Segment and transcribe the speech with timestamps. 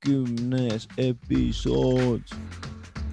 [0.00, 2.22] kümnes episood.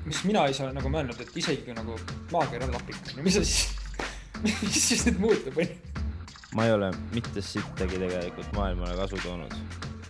[0.05, 1.97] mis mina ei saa nagu mõelnud, et isegi nagu
[2.31, 3.65] maakera lapik on ju, mis sa siis,
[4.63, 6.05] mis siis nüüd muutub, onju.
[6.55, 9.57] ma ei ole mitte sittagi tegelikult maailmale kasu toonud.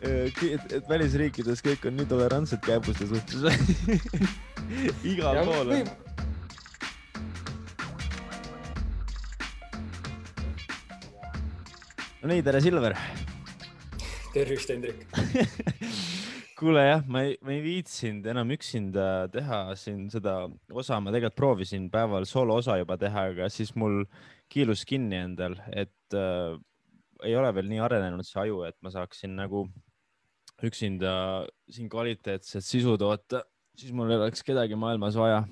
[0.05, 0.43] et,
[0.77, 3.41] et välisriikides kõik on nii tolerantsed kääbuste suhtes.
[5.15, 5.89] igal pool on.
[12.21, 13.01] no nii, tere, Silver.
[14.37, 15.07] tervist, Hendrik.
[16.57, 20.39] kuule jah, ma ei, ma ei viitsinud enam üksinda teha siin seda
[20.73, 24.01] osa, ma tegelikult proovisin päeval sooloosa juba teha, aga siis mul
[24.49, 26.57] kiilus kinni endal, et äh,
[27.27, 29.67] ei ole veel nii arenenud see aju, et ma saaksin nagu
[30.65, 31.11] üksinda
[31.69, 33.43] siin kvaliteetset sisu toota,
[33.77, 35.43] siis mul ei oleks kedagi maailmas vaja.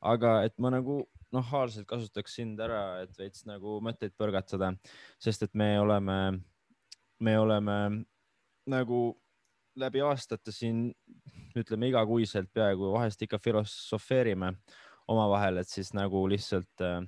[0.00, 1.00] aga et ma nagu
[1.34, 4.70] nahaalselt kasutaks sind ära, et veits nagu mõtteid põrgatada,
[5.18, 6.18] sest et me oleme,
[7.18, 7.78] me oleme
[8.70, 9.00] nagu
[9.76, 10.90] läbi aastate siin
[11.56, 14.52] ütleme igakuiselt peaaegu vahest ikka filosofeerime
[15.08, 17.00] omavahel, et siis nagu lihtsalt äh,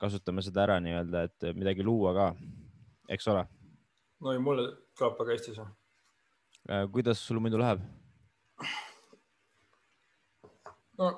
[0.00, 2.28] kasutame seda ära nii-öelda, et midagi luua ka,
[3.08, 3.44] eks ole.
[4.20, 5.66] no ja mulle kõlab väga hästi see.
[6.92, 7.84] kuidas sul muidu läheb?
[10.98, 11.12] no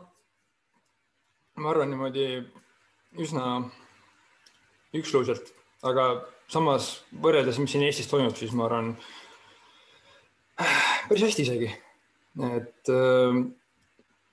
[1.57, 2.27] ma arvan niimoodi
[3.23, 3.47] üsna
[4.97, 5.53] üksluiselt,
[5.85, 6.07] aga
[6.53, 8.95] samas võrreldes, mis siin Eestis toimub, siis ma arvan
[11.13, 11.67] päris hästi isegi.
[12.57, 13.39] et äh,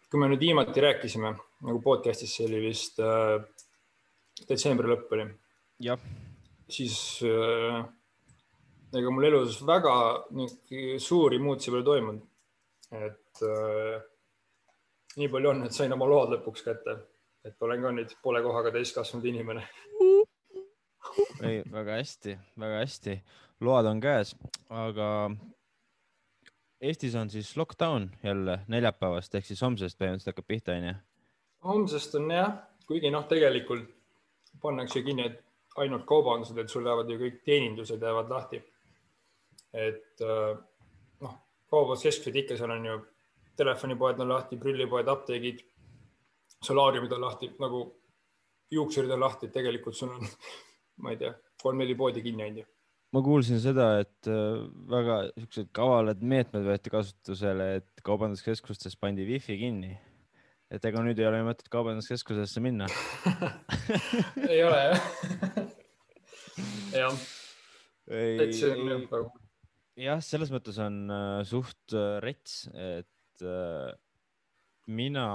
[0.10, 1.34] kui me nüüd viimati rääkisime
[1.68, 3.36] nagu podcast'is, see oli vist äh,
[4.48, 5.26] detsembri lõpp oli,
[5.84, 6.00] jah,
[6.72, 6.96] siis
[7.28, 7.82] äh,
[8.96, 9.98] ega mul elus väga
[11.04, 12.24] suuri muutusi pole toimunud.
[12.96, 14.00] et äh,
[15.20, 16.96] nii palju on, et sain oma load lõpuks kätte,
[17.44, 19.68] et olen ka nüüd poole kohaga täiskasvanud inimene.
[21.44, 23.22] ei väga hästi, väga hästi,
[23.68, 24.38] load on käes,
[24.72, 25.10] aga
[26.82, 30.94] Eestis on siis lockdown jälle neljapäevast ehk siis homsest põhimõtteliselt hakkab pihta, onju.
[31.68, 32.54] homsest on jah,
[32.88, 33.90] kuigi noh, tegelikult
[34.62, 35.28] pannakse kinni
[35.78, 38.62] ainult kaubandused, et sul jäävad ju kõik teenindused jäävad lahti.
[39.74, 40.56] et äh,
[41.22, 41.36] noh,
[41.70, 42.98] kaubanduskeskused ikka, seal on ju
[43.60, 45.60] telefonipoed on lahti, prillipoed, apteegid,
[46.64, 47.84] solaariumid on lahti nagu
[48.72, 50.28] juuksurid on lahti, tegelikult sul on,
[51.04, 52.66] ma ei tea, kolm-neli poodi kinni onju.
[53.16, 54.62] Ma kuulsin seda, et äh,
[54.92, 59.96] väga siuksed kavalad meetmed võeti kasutusele, et kaubanduskeskustes pandi wifi kinni.
[60.70, 62.86] et ega nüüd ei ole mõtet kaubanduskeskusesse minna.
[64.52, 65.02] ei ole jah.
[67.02, 67.22] jah,
[68.10, 69.28] et see on jah väga
[70.00, 73.16] jah, selles mõttes on äh, suht äh, rets, et
[74.90, 75.26] mina,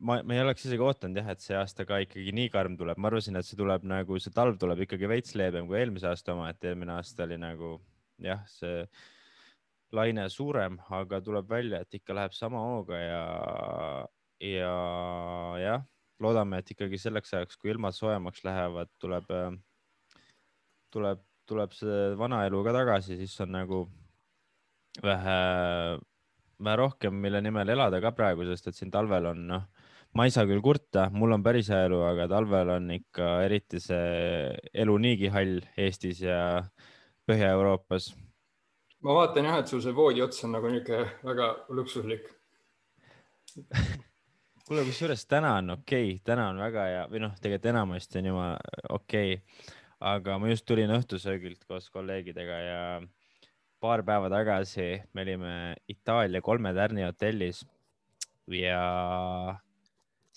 [0.00, 2.98] ma, ma ei oleks isegi ootanud jah, et see aasta ka ikkagi nii karm tuleb,
[3.00, 6.34] ma arvasin, et see tuleb nagu see talv tuleb ikkagi veits leebem kui eelmise aasta
[6.34, 7.76] oma, et eelmine aasta oli nagu
[8.24, 8.84] jah, see
[9.96, 13.22] laine suurem, aga tuleb välja, et ikka läheb sama hooga ja,
[14.44, 14.74] ja
[15.60, 15.88] jah,
[16.22, 19.32] loodame, et ikkagi selleks ajaks, kui ilmad soojemaks lähevad, tuleb,
[20.94, 23.82] tuleb, tuleb see vana elu ka tagasi, siis on nagu
[25.02, 25.40] vähe,
[26.62, 29.79] vähe rohkem, mille nimel elada ka praegu, sest et siin talvel on noh,
[30.16, 33.80] ma ei saa küll kurta, mul on päris hea elu, aga talvel on ikka eriti
[33.82, 34.50] see
[34.84, 36.40] elu niigi hall Eestis ja
[37.30, 38.10] Põhja-Euroopas.
[39.06, 42.30] ma vaatan jah, et sul see voodi ots on nagu niisugune väga luksuslik.
[44.66, 48.28] kuule, kusjuures täna on okei okay., täna on väga hea või noh, tegelikult enamasti on
[48.32, 49.78] jumala okei okay.,
[50.10, 52.82] aga ma just tulin õhtusöögilt koos kolleegidega ja
[53.80, 55.56] paar päeva tagasi me olime
[55.88, 57.64] Itaalia kolme tärni hotellis
[58.54, 58.80] ja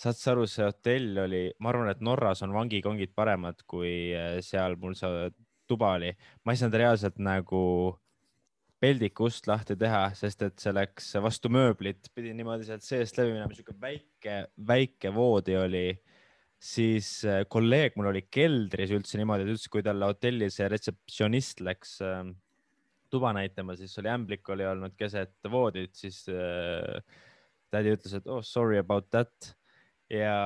[0.03, 4.39] saad sa aru, see hotell oli, ma arvan, et Norras on vangikongid paremad kui eh,
[4.43, 5.27] seal mul see
[5.69, 6.11] tuba oli,
[6.43, 7.61] ma ei saanud reaalselt nagu
[8.83, 13.31] peldiku ust lahti teha, sest et see läks vastu mööblit, pidi niimoodi sealt seest läbi
[13.31, 14.39] minema, sihuke väike,
[14.73, 15.87] väike voodi oli.
[16.63, 21.63] siis äh, kolleeg mul oli keldris üldse niimoodi, et üldse, kui talle hotelli see retseptsionist
[21.63, 22.21] läks äh,
[23.11, 27.03] tuba näitama, siis oli ämblik oli olnud keset voodit, siis äh,
[27.71, 29.53] tädi ütles, et oh sorry about that
[30.13, 30.37] ja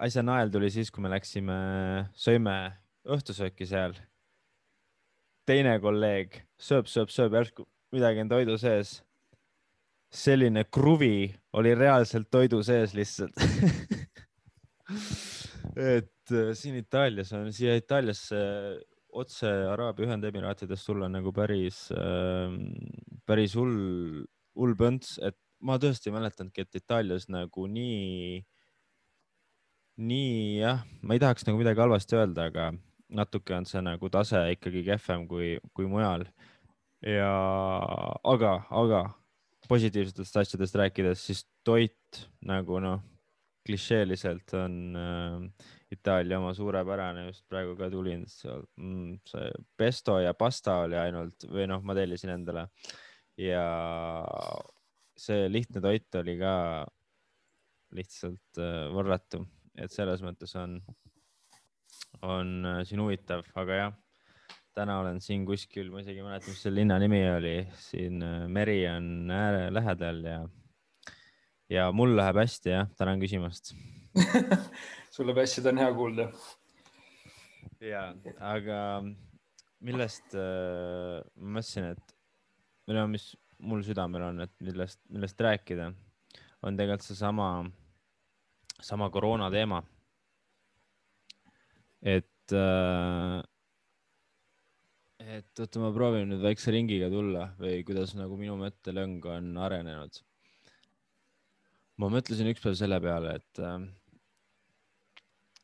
[0.00, 1.56] asja nael tuli siis, kui me läksime,
[2.16, 2.56] sõime
[3.06, 3.96] õhtusööki seal
[5.46, 9.00] teine kolleeg sööb, sööb, sööb järsku midagi on toidu sees.
[10.16, 13.34] selline kruvi oli reaalselt toidu sees lihtsalt.
[15.96, 18.38] et äh, siin Itaalias on, siia Itaaliasse
[19.16, 21.88] otse Araabia Ühendemiraatidest tulla nagu päris,
[23.26, 24.22] päris hull,
[24.56, 28.40] hull pönts, et ma tõesti ei mäletanudki, et Itaalias nagu nii,
[29.98, 32.70] nii jah, ma ei tahaks nagu midagi halvasti öelda, aga
[33.16, 36.26] natuke on see nagu tase ikkagi kehvem kui, kui mujal.
[37.06, 37.30] ja
[38.26, 39.02] aga, aga
[39.68, 43.02] positiivsetest asjadest rääkides, siis toit nagu noh,
[43.66, 50.80] klišeeliselt on äh, Itaalia oma suurepärane, just praegu ka tulin mm,, see pesto ja pasta
[50.86, 52.68] oli ainult või noh, ma tellisin endale
[53.38, 53.66] ja
[55.16, 56.54] see lihtne toit oli ka
[57.96, 59.44] lihtsalt äh, võrratu,
[59.78, 60.78] et selles mõttes on,
[62.26, 63.94] on äh, siin huvitav, aga jah,
[64.76, 68.44] täna olen siin kuskil, ma isegi ei mäleta, mis selle linna nimi oli, siin äh,
[68.52, 70.40] meri on ääre lähedal ja,
[71.72, 73.72] ja mul läheb hästi jah, tänan küsimast.
[75.14, 76.28] Sul läheb hästi, seda on hea kuulda.
[77.80, 78.10] ja,
[78.52, 78.80] aga
[79.86, 82.16] millest äh, ma mõtlesin, et
[82.86, 85.90] või no mis mul südamel on, et millest, millest rääkida,
[86.62, 87.50] on tegelikult seesama,
[88.80, 89.82] sama koroona teema.
[92.06, 93.42] et äh,,
[95.26, 100.20] et oota, ma proovin nüüd väikse ringiga tulla või kuidas nagu minu mõttelõng on arenenud.
[101.96, 103.86] ma mõtlesin ükspäev selle peale, et äh,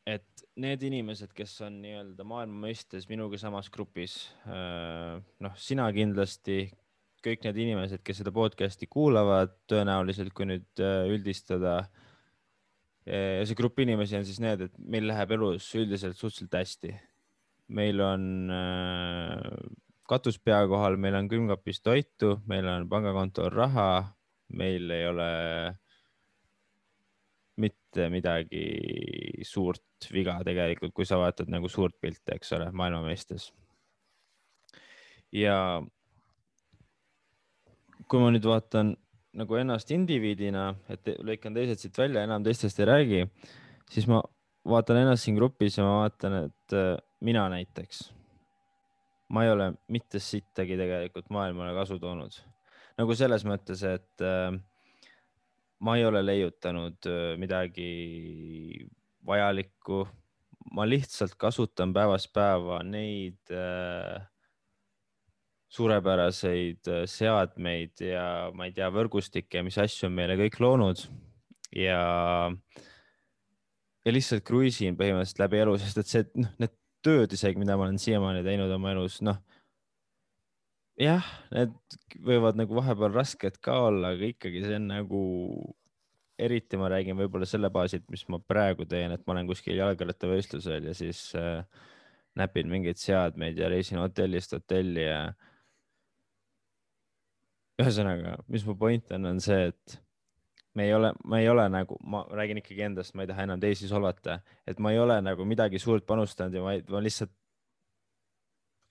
[0.09, 4.17] et need inimesed, kes on nii-öelda maailma mõistes minuga samas grupis,
[4.47, 6.65] äh, noh, sina kindlasti,
[7.23, 11.83] kõik need inimesed, kes seda podcast'i kuulavad, tõenäoliselt, kui nüüd äh, üldistada.
[13.03, 16.93] ja see grupp inimesi on siis need, et meil läheb elus üldiselt suhteliselt hästi.
[17.67, 19.39] meil on äh,
[20.07, 24.13] katus pea kohal, meil on külmkapis toitu, meil on pangakontol raha,
[24.53, 25.29] meil ei ole
[27.63, 28.63] mitte midagi
[29.45, 33.51] suurt viga tegelikult, kui sa vaatad nagu suurt pilti, eks ole, maailma mõistes.
[35.31, 35.81] ja
[38.07, 38.93] kui ma nüüd vaatan
[39.39, 43.21] nagu ennast indiviidina, et lõikan teised siit välja, enam teistest ei räägi,
[43.91, 44.21] siis ma
[44.69, 46.95] vaatan ennast siin grupis ja ma vaatan, et äh,
[47.25, 48.03] mina näiteks,
[49.33, 52.37] ma ei ole mitte sittagi tegelikult maailmale kasu toonud.
[52.97, 54.53] nagu selles mõttes, et äh,
[55.83, 58.87] ma ei ole leiutanud äh, midagi
[59.25, 60.05] vajalikku.
[60.73, 64.21] ma lihtsalt kasutan päevast päeva neid äh,
[65.73, 71.01] suurepäraseid äh, seadmeid ja ma ei tea, võrgustikke, mis asju on meile kõik loonud
[71.75, 72.01] ja,
[74.05, 77.87] ja lihtsalt kruiisin põhimõtteliselt läbi elu, sest et see, noh, need tööd isegi, mida ma
[77.87, 79.39] olen siiamaani teinud oma elus, noh.
[81.01, 81.73] jah, need
[82.23, 85.23] võivad nagu vahepeal rasked ka olla, aga ikkagi see on nagu,
[86.39, 90.91] eriti ma räägin võib-olla selle baasilt, mis ma praegu teen, et ma olen kuskil jalgrattavõistlusel
[90.91, 91.65] ja siis äh,
[92.39, 95.25] näpin mingeid seadmeid ja reisin hotellist hotelli ja
[97.81, 99.99] ühesõnaga, mis mu point on, on see, et
[100.77, 103.61] me ei ole, ma ei ole nagu, ma räägin ikkagi endast, ma ei taha enam
[103.61, 104.39] teisi solvata,
[104.69, 107.33] et ma ei ole nagu midagi suurt panustanud ja ma, ma lihtsalt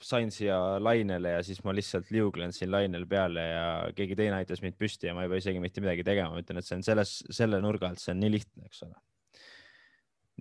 [0.03, 4.63] sain siia lainele ja siis ma lihtsalt liuglen siin lainel peale ja keegi teine aitas
[4.65, 6.83] mind püsti ja ma ei pea isegi mitte midagi tegema, ma ütlen, et see on
[6.87, 8.97] selles, selle nurga alt, see on nii lihtne, eks ole.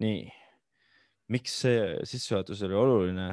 [0.01, 0.21] nii,
[1.35, 3.31] miks see sissejuhatus oli oluline?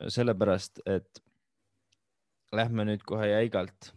[0.00, 1.18] sellepärast, et
[2.56, 3.90] lähme nüüd kohe jäigalt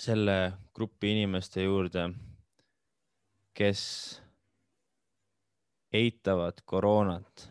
[0.00, 2.08] selle grupi inimeste juurde,
[3.54, 3.82] kes
[5.94, 7.48] eitavad koroonat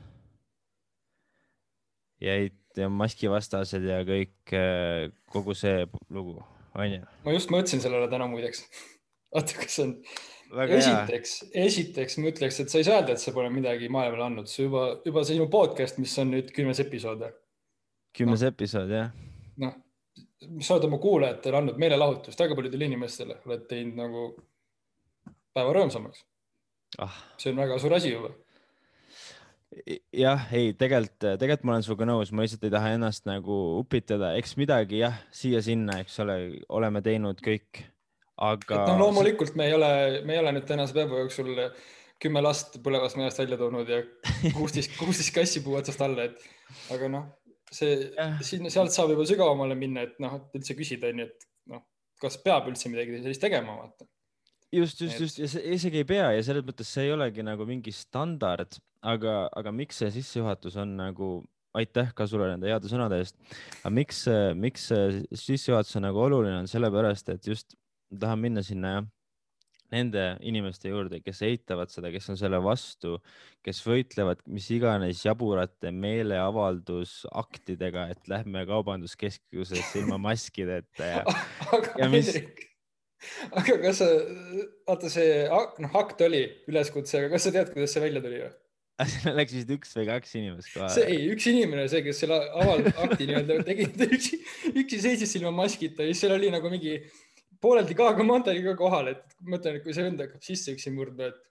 [2.21, 6.39] ja eit- ja maskivastased ja kõik, äh, kogu see lugu,
[6.75, 7.03] onju.
[7.25, 8.65] ma just mõtlesin sellele täna muideks.
[9.35, 9.95] oota, kas on,
[10.67, 11.35] esiteks,
[11.65, 14.67] esiteks ma ütleks, et sa ei saa öelda, et sa pole midagi maailmale andnud, see
[14.67, 17.25] juba, juba sinu podcast, mis on nüüd kümnes episood.
[18.17, 18.51] kümnes no.
[18.53, 19.13] episood, jah.
[19.61, 19.77] noh,
[20.61, 24.25] sa oled oma kuulajatele andnud meelelahutust väga paljudele inimestele, oled teinud nagu
[25.53, 26.23] päeva rõõmsamaks
[27.03, 27.19] ah..
[27.37, 28.33] see on väga suur asi juba.
[30.13, 34.33] jah, ei, tegelikult, tegelikult ma olen sinuga nõus, ma lihtsalt ei taha ennast nagu upitada,
[34.39, 36.37] eks midagi jah, siia-sinna, eks ole,
[36.69, 37.83] oleme teinud kõik,
[38.37, 38.85] aga.
[38.91, 39.91] no loomulikult me ei ole,
[40.27, 41.55] me ei ole nüüd tänase päeva jooksul
[42.23, 44.03] kümme last põlevast majast välja toonud ja
[44.55, 47.31] kuusteist, kuusteist kassi puu otsast alla, et aga noh
[47.75, 48.09] see,
[48.45, 51.83] sinna, sealt saab juba sügavamale minna, et noh, et üldse küsida, onju, et noh,
[52.21, 54.07] kas peab üldse midagi sellist tegema, vaata.
[54.73, 57.67] just, just, just ja see isegi ei pea ja selles mõttes see ei olegi nagu
[57.69, 61.33] mingi standard, aga, aga miks see sissejuhatus on nagu,
[61.77, 63.37] aitäh ka sulle nende heade sõnade eest.
[63.81, 64.23] aga miks,
[64.59, 67.77] miks see sissejuhatus on nagu oluline, on sellepärast, et just
[68.13, 69.12] tahan minna sinna jah
[69.93, 73.11] nende inimeste juurde, kes eitavad seda, kes on selle vastu,
[73.65, 81.19] kes võitlevad mis iganes jaburate meeleavaldusaktidega, et lähme kaubanduskeskusesse ilma maskideta ja
[81.75, 82.29] aga ja mis...
[83.55, 84.07] Aga kas sa,
[84.83, 88.51] vaata see noh, akt oli üleskutse, aga kas sa tead, kuidas see välja tuli või?
[89.09, 91.05] seal läks vist üks või kaks inimest see kohale.
[91.09, 94.39] ei, üks inimene, see, kes selle avaldakti nii-öelda tegi, ta üksi,
[94.73, 96.99] üksi seisis ilma maskita ja siis seal oli nagu mingi
[97.63, 101.41] pooleldi K-komandodi ka kohal, et mõtlen, et kui see vend hakkab sisse üksi murdma, et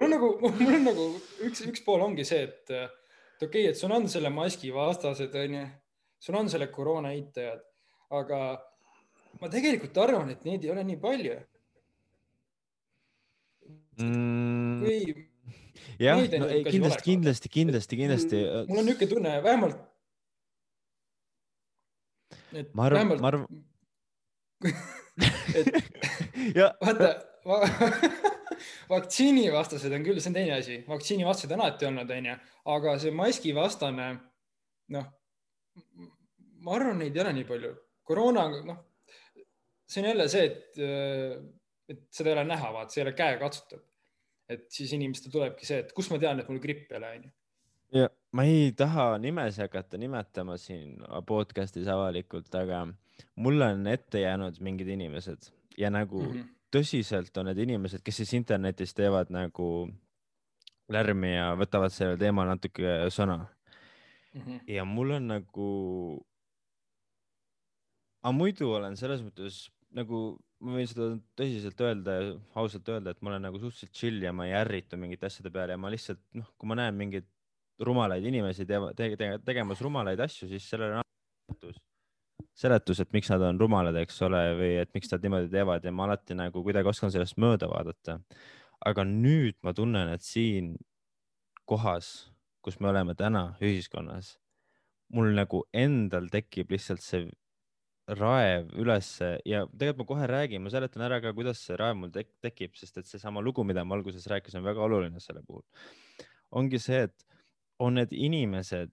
[0.00, 1.08] mul on nagu, mul on nagu
[1.46, 5.34] üks, üks pool ongi see, et et okei okay,, et sul on selle maski vastased,
[5.44, 5.64] onju,
[6.22, 7.62] sul on selle koroona eitajad,
[8.14, 8.40] aga
[9.40, 11.36] ma tegelikult arvan, et neid ei ole nii palju.
[13.94, 15.30] Mm, kui
[16.00, 18.40] jah no, ei, kindlasti, kindlasti, kindlasti, kindlasti.
[18.68, 19.84] mul, on niisugune tunne, vähemalt.
[22.74, 23.46] ma arvan, ma arvan,
[24.64, 27.10] et ja vaata
[27.46, 27.60] va,
[28.94, 32.36] vaktsiinivastased on küll, see on teine asi, vaktsiinivastased on alati olnud, onju,
[32.74, 34.08] aga see maskivastane,
[34.94, 35.06] noh,
[36.64, 37.72] ma arvan, neid ei ole nii palju.
[38.04, 38.82] koroona, noh,
[39.88, 40.80] see on jälle see, et,
[41.88, 43.84] et seda ei ole näha, vaata, see ei ole käekatsutav.
[44.48, 47.32] et siis inimestel tulebki see, et kust ma tean, et mul gripp ei ole, onju.
[48.00, 52.84] ja ma ei taha nimesi hakata nimetama siin podcast'is avalikult, aga
[53.36, 56.32] mulle on ette jäänud mingid inimesed ja nagu mm.
[56.32, 56.54] -hmm.
[56.76, 59.88] tõsiselt on need inimesed, kes siis internetis teevad nagu
[60.88, 63.44] lärmi ja võtavad sellel teemal natuke sõna
[64.34, 64.66] Mhm.
[64.66, 65.68] ja mul on nagu,
[68.24, 70.22] aga muidu olen selles mõttes nagu
[70.64, 71.06] ma võin seda
[71.38, 74.98] tõsiselt öelda ja ausalt öelda, et ma olen nagu suhteliselt chill ja ma ei ärritu
[74.98, 77.28] mingite asjade peale ja ma lihtsalt noh, kui ma näen mingeid
[77.86, 81.06] rumalaid inimesi teeva, te, te, tegemas rumalaid asju, siis sellele on
[81.46, 81.78] seletus,
[82.54, 85.92] seletus, et miks nad on rumalad, eks ole, või et miks nad niimoodi teevad ja
[85.92, 88.20] ma alati nagu kuidagi oskan sellest mööda vaadata.
[88.84, 90.74] aga nüüd ma tunnen, et siin
[91.64, 92.30] kohas,
[92.62, 94.34] kus me oleme täna ühiskonnas,
[95.14, 97.24] mul nagu endal tekib lihtsalt see
[98.08, 102.12] raev ülesse ja tegelikult ma kohe räägin, ma seletan ära ka, kuidas see raev mul
[102.12, 105.64] tek tekib, sest et seesama lugu, mida ma alguses rääkisin, on väga oluline selle puhul.
[106.50, 107.24] ongi see, et
[107.80, 108.92] on need inimesed,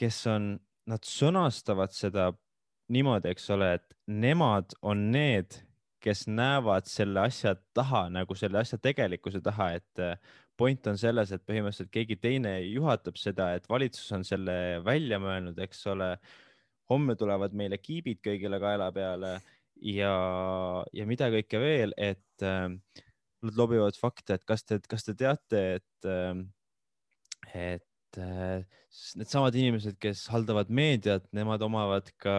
[0.00, 0.54] kes on,
[0.90, 2.30] nad sõnastavad seda
[2.90, 5.60] niimoodi, eks ole, et nemad on need,
[6.00, 10.16] kes näevad selle asja taha nagu selle asja tegelikkuse taha, et äh,
[10.60, 14.54] point on selles, et põhimõtteliselt keegi teine juhatab seda, et valitsus on selle
[14.84, 16.14] välja mõelnud, eks ole.
[16.90, 19.36] Homme tulevad meile kiibid kõigile kaela peale
[19.86, 20.14] ja,
[20.90, 22.66] ja mida kõike veel, et äh,
[23.46, 26.42] nad lobivad fakte, et kas te, kas te teate, et äh,,
[27.54, 32.34] et äh, s- needsamad inimesed, kes haldavad meediat, nemad omavad ka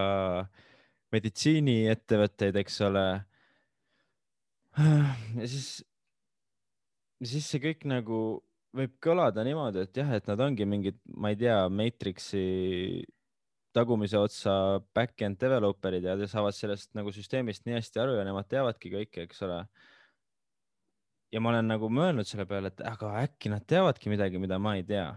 [1.11, 3.05] meditsiiniettevõtteid, eks ole.
[5.41, 5.81] ja siis,
[7.23, 8.21] siis see kõik nagu
[8.75, 12.43] võib kõlada niimoodi, et jah, et nad ongi mingid, ma ei tea, Matrixi
[13.75, 14.53] tagumise otsa
[14.95, 19.43] back-end developer'id ja saavad sellest nagu süsteemist nii hästi aru ja nemad teavadki kõike, eks
[19.47, 19.61] ole.
[21.31, 24.75] ja ma olen nagu mõelnud selle peale, et aga äkki nad teavadki midagi, mida ma
[24.75, 25.07] ei tea.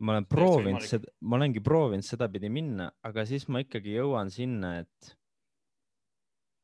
[0.00, 4.78] Ma olen proovinud seda, ma olengi proovinud sedapidi minna, aga siis ma ikkagi jõuan sinna,
[4.82, 5.14] et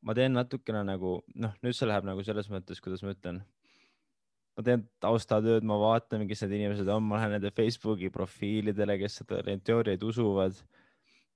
[0.05, 3.41] ma teen natukene nagu noh, nüüd see läheb nagu selles mõttes, kuidas ma ütlen.
[4.57, 9.21] ma teen taustatööd, ma vaatan, kes need inimesed on, ma lähen nende Facebooki profiilidele, kes
[9.21, 10.57] seda teooriaid usuvad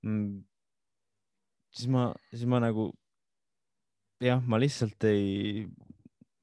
[0.04, 0.42] mm,.
[1.72, 2.90] siis ma, siis ma nagu
[4.20, 5.64] jah, ma lihtsalt ei,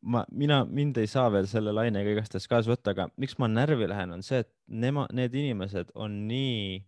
[0.04, 3.88] ma, mina, mind ei saa veel selle lainega igastahes kaasa võtta, aga miks ma närvi
[3.90, 6.82] lähen, on see, et nema, need inimesed on nii,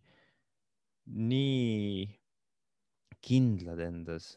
[1.32, 2.08] nii
[3.26, 4.34] kindlad endas,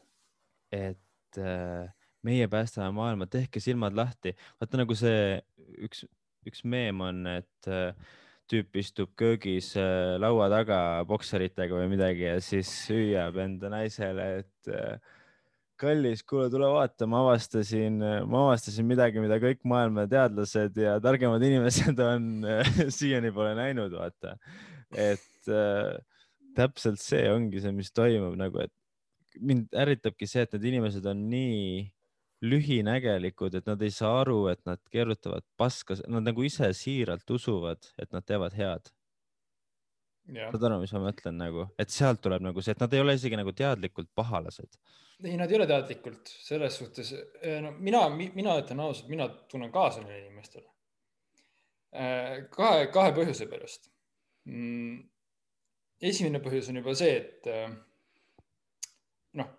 [0.73, 1.89] et äh,
[2.25, 4.35] meie päästame maailma, tehke silmad lahti.
[4.61, 5.39] vaata nagu see
[5.85, 6.05] üks,
[6.47, 7.93] üks meem on, et äh,
[8.49, 14.73] tüüp istub köögis äh, laua taga bokseritega või midagi ja siis hüüab enda naisele, et
[14.73, 15.17] äh,
[15.79, 21.43] kallis, kuule, tule vaata, ma avastasin, ma avastasin midagi, mida kõik maailma teadlased ja targemad
[21.45, 24.35] inimesed on äh, siiani pole näinud, vaata.
[24.95, 25.95] et äh,
[26.57, 28.75] täpselt see ongi see, mis toimub nagu, et
[29.39, 31.87] mind ärritabki see, et need inimesed on nii
[32.45, 37.91] lühinägelikud, et nad ei saa aru, et nad keerutavad paska, nad nagu ise siiralt usuvad,
[37.99, 38.91] et nad teevad head.
[40.29, 43.15] Saad aru, mis ma mõtlen nagu, et sealt tuleb nagu see, et nad ei ole
[43.17, 44.79] isegi nagu teadlikult pahalased.
[45.23, 47.13] ei, nad ei ole teadlikult selles suhtes,
[47.63, 50.67] no mina, mina ütlen ausalt, mina tunnen kaasa neile inimestele.
[52.55, 53.89] kahe, kahe põhjuse pärast.
[56.01, 57.71] esimene põhjus on juba see, et äh,
[59.39, 59.49] noh,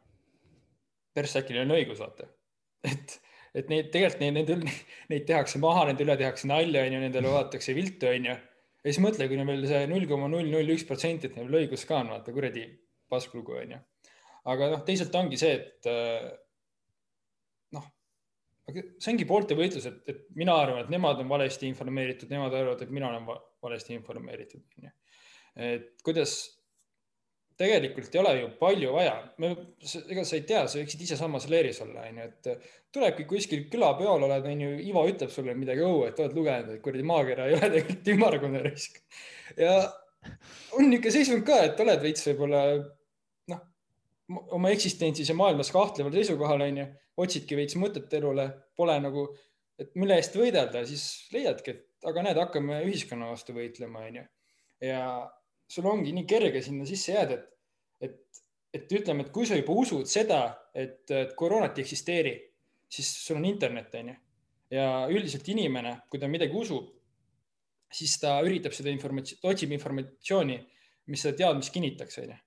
[1.16, 2.28] neil on õigus, vaata.
[2.86, 3.16] et,
[3.54, 7.74] et neid tegelikult neid, neid, neid tehakse maha, nende üle tehakse nalja, onju, nendele vaadatakse
[7.76, 8.36] viltu, onju.
[8.80, 11.58] Ja siis mõtle, kui neil veel see null koma null null üks protsenti, et neil
[11.62, 12.64] õigus ka on, vaata kuradi
[13.10, 13.80] pasklugu, onju.
[14.52, 16.30] aga noh, teisalt ongi see, et äh,
[17.76, 17.90] noh,
[18.70, 22.86] see ongi poolte võitlus, et, et mina arvan, et nemad on valesti informeeritud, nemad arvavad,
[22.86, 23.28] et mina olen
[23.62, 24.94] valesti informeeritud, onju.
[25.70, 26.38] et kuidas
[27.60, 31.80] tegelikult ei ole ju palju vaja, ega sa ei tea, sa võiksid ise samas leeris
[31.84, 36.70] olla, onju, et tulebki kuskil külapeol oled, onju, Ivo ütleb sulle midagi et oled lugenud,
[36.74, 39.02] et kuradi maakera ei ole tegelikult ümmargune risk.
[39.58, 39.74] ja
[40.76, 42.62] on niisugune seisund ka, et oled veits võib-olla
[43.52, 43.60] noh,
[44.56, 46.86] oma eksistentsis ja maailmas kahtleval seisukohal, onju,
[47.20, 48.48] otsidki veits mõtet elule,
[48.78, 49.26] pole nagu,
[49.80, 54.24] et mille eest võidelda, siis leiadki, et aga näed, hakkame ühiskonna vastu võitlema, onju.
[54.86, 55.04] ja
[55.70, 57.50] sul ongi nii kerge sinna sisse jääda, et,
[58.06, 58.42] et,
[58.74, 60.42] et ütleme, et kui sa juba usud seda,
[60.74, 62.34] et, et koroonat ei eksisteeri,
[62.90, 64.16] siis sul on internet, onju.
[64.74, 66.90] ja üldiselt inimene, kui ta midagi usub,
[67.90, 70.58] siis ta üritab seda informatsiooni, otsib informatsiooni,
[71.10, 72.40] mis seda teadmist kinnitaks, onju.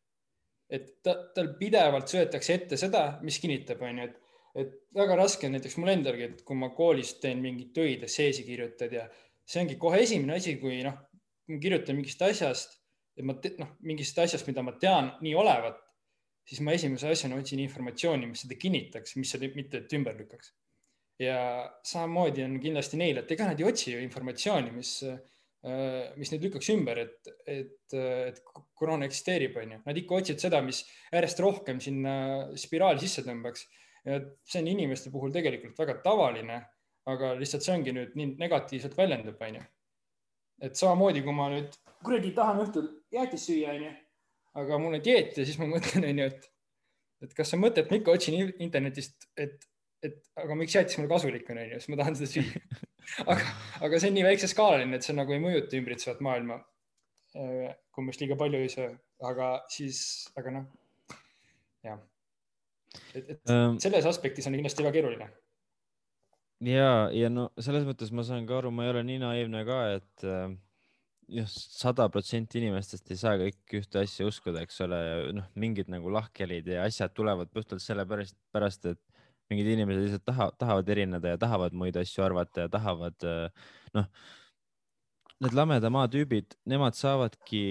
[0.73, 5.55] et ta, tal pidevalt söötakse ette seda, mis kinnitab, onju, et, et väga raske on
[5.55, 9.07] näiteks mul endalgi, et kui ma koolis teen mingeid töid, esseesi kirjutad ja
[9.47, 10.99] see ongi kohe esimene asi, kui noh,
[11.47, 12.82] kirjutan mingist asjast
[13.17, 15.79] et ma noh, mingist asjast, mida ma tean nii olevat,
[16.47, 20.53] siis ma esimese asjana otsin informatsiooni, mis seda kinnitaks, mis seda mitte ümber lükkaks.
[21.21, 21.37] ja
[21.85, 26.43] samamoodi on kindlasti neil, et ega nad ei otsi ju informatsiooni, mis, äh, mis neid
[26.43, 28.41] lükkaks ümber, et, et, et
[28.75, 29.77] koroona eksisteerib, onju.
[29.85, 30.81] Nad ikka otsivad seda, mis
[31.13, 32.15] järjest rohkem sinna
[32.59, 33.69] spiraali sisse tõmbaks.
[34.03, 36.57] see on inimeste puhul tegelikult väga tavaline,
[37.07, 39.63] aga lihtsalt see ongi nüüd nii negatiivselt väljendub, onju.
[40.61, 43.91] Et samamoodi, kui ma nüüd kuradi tahan õhtul jäätist süüa, onju.
[44.61, 46.49] aga mul on dieet ja siis ma mõtlen, onju, et,
[47.25, 49.65] et kas on mõtet, ma ikka otsin internetist, et,
[50.03, 52.81] et aga miks jäätis mulle kasulik on, onju, siis ma tahan seda süüa
[53.31, 53.49] aga,
[53.87, 56.61] aga see on nii väikseskaalaline, et see nagu ei mõjuta ümbritsevat maailma.
[57.33, 58.91] Äh, kui ma just liiga palju ei söö,
[59.25, 59.99] aga siis,
[60.37, 60.67] aga noh,
[61.83, 61.97] jah.
[63.17, 65.31] et, et um, selles aspektis on kindlasti väga keeruline
[66.67, 69.79] ja, ja no selles mõttes ma saan ka aru, ma ei ole nii naiivne ka,
[69.97, 70.53] et äh,
[71.39, 74.99] just sada protsenti inimestest ei saa kõiki ühte asja uskuda, eks ole,
[75.37, 79.01] noh, mingid nagu lahkhelid ja asjad tulevad puhtalt sellepärast, pärast, et
[79.51, 83.27] mingid inimesed lihtsalt taha, tahavad erineda ja tahavad muid asju arvata ja tahavad,
[83.97, 84.09] noh,
[85.43, 87.63] need lameda maa tüübid, nemad saavadki,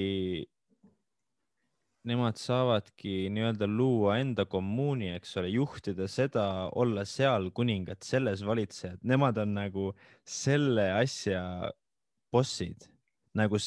[2.08, 6.46] nemad saavadki nii-öelda luua enda kommuuni, eks ole, juhtida seda,
[6.78, 9.92] olla seal kuningad, selles valitsejad, nemad on nagu
[10.26, 11.44] selle asja
[12.32, 12.88] bossid
[13.38, 13.58] nagu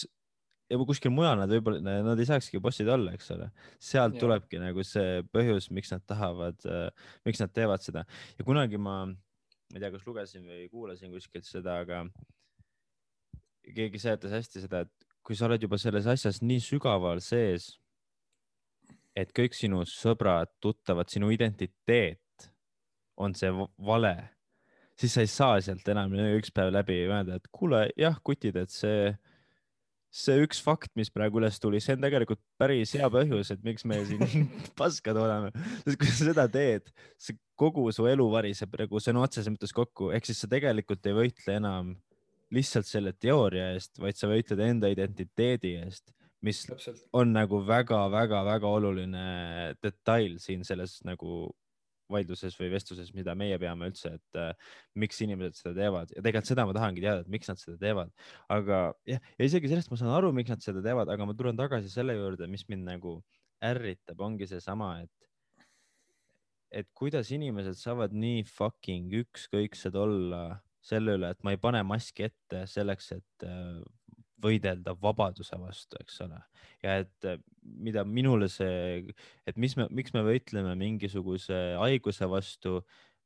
[0.70, 3.50] ja kuskil mujal nad võib-olla, nad ei saakski bossid olla, eks ole.
[3.82, 4.24] sealt ja.
[4.24, 6.90] tulebki nagu see põhjus, miks nad tahavad äh,,
[7.28, 8.06] miks nad teevad seda
[8.40, 12.04] ja kunagi ma, ma ei tea, kas lugesin või kuulasin kuskilt seda, aga
[13.76, 17.76] keegi seletas hästi seda, et kui sa oled juba selles asjas nii sügaval sees,
[19.16, 22.50] et kõik sinu sõbrad, tuttavad, sinu identiteet
[23.18, 23.52] on see
[23.88, 24.16] vale,
[25.00, 28.74] siis sa ei saa sealt enam üks päev läbi öelda, et kuule, jah, kutid, et
[28.74, 29.14] see
[30.16, 33.84] see üks fakt, mis praegu üles tuli, see on tegelikult päris hea põhjus, et miks
[33.88, 34.48] me siin
[34.80, 35.52] paska toodame,
[35.84, 36.88] sest kui sa seda teed,
[37.20, 41.18] see kogu su elu variseb nagu sõna otseses mõttes kokku, ehk siis sa tegelikult ei
[41.20, 41.96] võitle enam
[42.56, 46.15] lihtsalt selle teooria eest, vaid sa võitled enda identiteedi eest,
[46.46, 47.04] mis Täpselt.
[47.16, 49.28] on nagu väga-väga-väga oluline
[49.84, 51.48] detail siin selles nagu
[52.12, 54.52] vaidluses või vestluses, mida meie peame üldse, et äh,
[55.02, 58.12] miks inimesed seda teevad ja tegelikult seda ma tahangi teada, et miks nad seda teevad.
[58.54, 61.58] aga jah, ja isegi sellest ma saan aru, miks nad seda teevad, aga ma tulen
[61.58, 63.18] tagasi selle juurde, mis mind nagu
[63.66, 65.66] ärritab, ongi seesama, et,
[66.84, 72.28] et kuidas inimesed saavad nii fucking ükskõiksed olla selle üle, et ma ei pane maski
[72.28, 73.82] ette selleks, et äh,
[74.42, 76.40] võidelda vabaduse vastu, eks ole.
[76.84, 77.28] ja et
[77.64, 79.04] mida minule see,
[79.48, 82.82] et mis me, miks me võitleme mingisuguse haiguse vastu,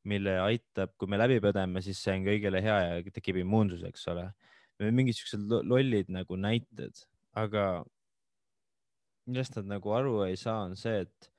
[0.08, 4.06] mille aitab, kui me läbi põdeme, siis see on kõigile hea ja tekib immuunsus, eks
[4.12, 4.30] ole.
[4.80, 7.02] mingid siuksed lollid nagu näited,
[7.36, 7.84] aga
[9.28, 11.30] millest nad nagu aru ei saa, on see, et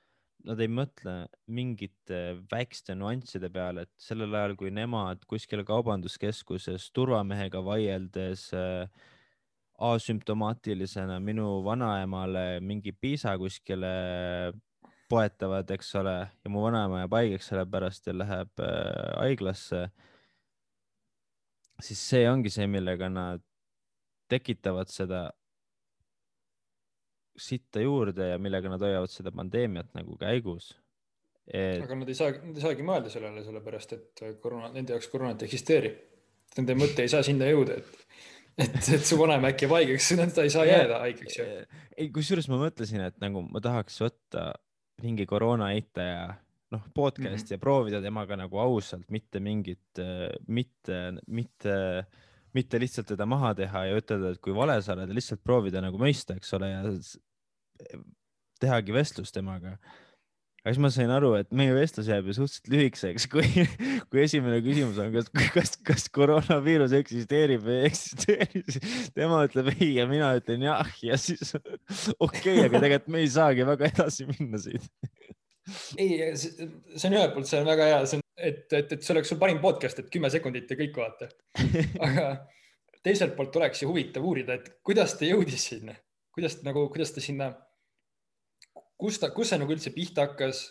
[0.46, 1.16] nad ei mõtle
[1.54, 2.20] mingite
[2.52, 9.10] väikeste nüansside peale, et sellel ajal, kui nemad kuskil kaubanduskeskuses turvamehega vaieldes äh,
[9.82, 13.91] asümptomaatilisena minu vanaemale mingi piisa kuskile
[15.12, 19.89] poetavad, eks ole, ja mu vanaema jääb haigeks sellepärast ja läheb äh, haiglasse.
[21.82, 23.41] siis see ongi see, millega nad
[24.30, 25.26] tekitavad seda
[27.38, 30.76] sitta juurde ja millega nad hoiavad seda pandeemiat nagu käigus
[31.48, 31.82] et....
[31.84, 35.46] aga nad ei saa, nad ei saagi mõelda sellele, sellepärast et koroona, nende jaoks koroonat
[35.48, 36.00] eksisteerib.
[36.58, 40.45] Nende mõte ei saa sinna jõuda, et et, et su vanaema äkki jääb haigeks, ta
[40.45, 41.47] ei saa jääda haigeks ju.
[41.97, 44.52] ei, kusjuures ma mõtlesin, et nagu ma tahaks võtta
[45.02, 46.34] mingi koroona eitaja
[46.71, 47.54] noh, podcast'i mm -hmm.
[47.58, 50.02] ja proovida temaga nagu ausalt, mitte mingit,
[50.47, 51.76] mitte, mitte,
[52.54, 55.97] mitte lihtsalt teda maha teha ja ütelda, et kui vale sa oled lihtsalt proovida nagu
[55.97, 56.84] mõista, eks ole, ja
[58.62, 59.78] tehagi vestlust temaga
[60.62, 63.65] aga siis ma sain aru, et meie vestlus jääb ju suhteliselt lühikeseks, kui,
[64.13, 69.71] kui esimene küsimus on, kas, kas, kas koroonaviirus eksisteerib või ei eksisteeri, siis tema ütleb
[69.74, 73.89] ei ja mina ütlen jah ja siis okei okay,, aga tegelikult me ei saagi väga
[73.89, 74.86] edasi minna siit.
[75.97, 79.15] ei, see on ühelt poolt, see on väga hea, see on, et, et, et see
[79.15, 81.32] oleks sul parim podcast, et kümme sekundit ja kõik vaata.
[82.08, 82.30] aga
[83.02, 85.97] teiselt poolt oleks ju huvitav uurida, et kuidas ta jõudis sinna,
[86.38, 87.50] kuidas nagu, kuidas ta sinna
[89.02, 90.64] kus ta, kus see nagu üldse pihta hakkas,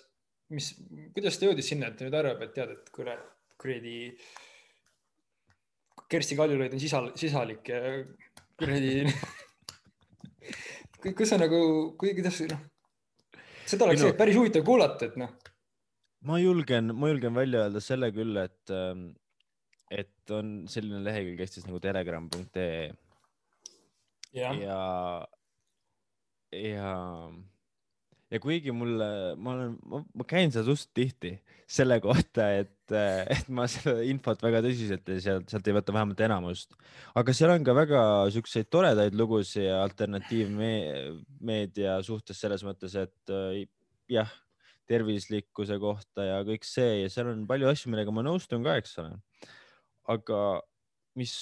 [0.55, 0.73] mis,
[1.17, 3.27] kuidas ta jõudis sinna, et ta nüüd arvab, et tead, et kurat,
[3.61, 3.97] kuradi
[6.11, 7.81] Kersti Kaljulaid on sisal, sisalik ja
[8.59, 9.07] kuradi
[11.19, 11.61] kus sa nagu,
[12.01, 12.63] kuidas noh,
[13.69, 14.17] seda oleks Minu...
[14.19, 15.35] päris huvitav kuulata, et noh.
[16.29, 19.07] ma julgen, ma julgen välja öelda selle küll, et, ähm,
[19.91, 22.91] et on selline lehekülg Eestis nagu telegram.ee
[24.37, 24.83] ja, ja,
[26.55, 26.91] ja
[28.31, 29.07] ja kuigi mulle,
[29.43, 29.73] ma olen,
[30.15, 31.33] ma käin seal suht tihti
[31.71, 36.21] selle kohta, et, et ma seda infot väga tõsiselt ja sealt, sealt ei võta vähemalt
[36.27, 36.69] enamust.
[37.19, 38.01] aga seal on ka väga
[38.35, 43.21] siukseid toredaid lugusid ja alternatiivmeedia suhtes selles mõttes, et
[44.11, 44.31] jah,
[44.91, 48.93] tervislikkuse kohta ja kõik see ja seal on palju asju, millega ma nõustun ka, eks
[49.03, 49.13] ole.
[50.11, 50.41] aga
[51.19, 51.35] mis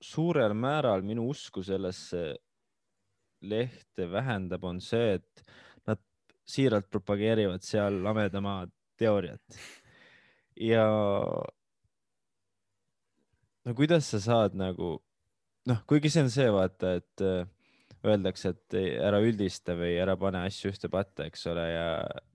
[0.00, 2.38] suurel määral minu usku sellesse
[3.42, 5.42] lehte vähendab, on see, et
[6.48, 8.62] siiralt propageerivad seal lameda maa
[8.98, 9.60] teooriat.
[10.60, 10.86] ja
[13.64, 14.96] no kuidas sa saad nagu
[15.68, 17.46] noh, kuigi see on see, vaata, et äh,
[18.06, 21.86] öeldakse, et ära üldista või ära pane asju ühte patta, eks ole, ja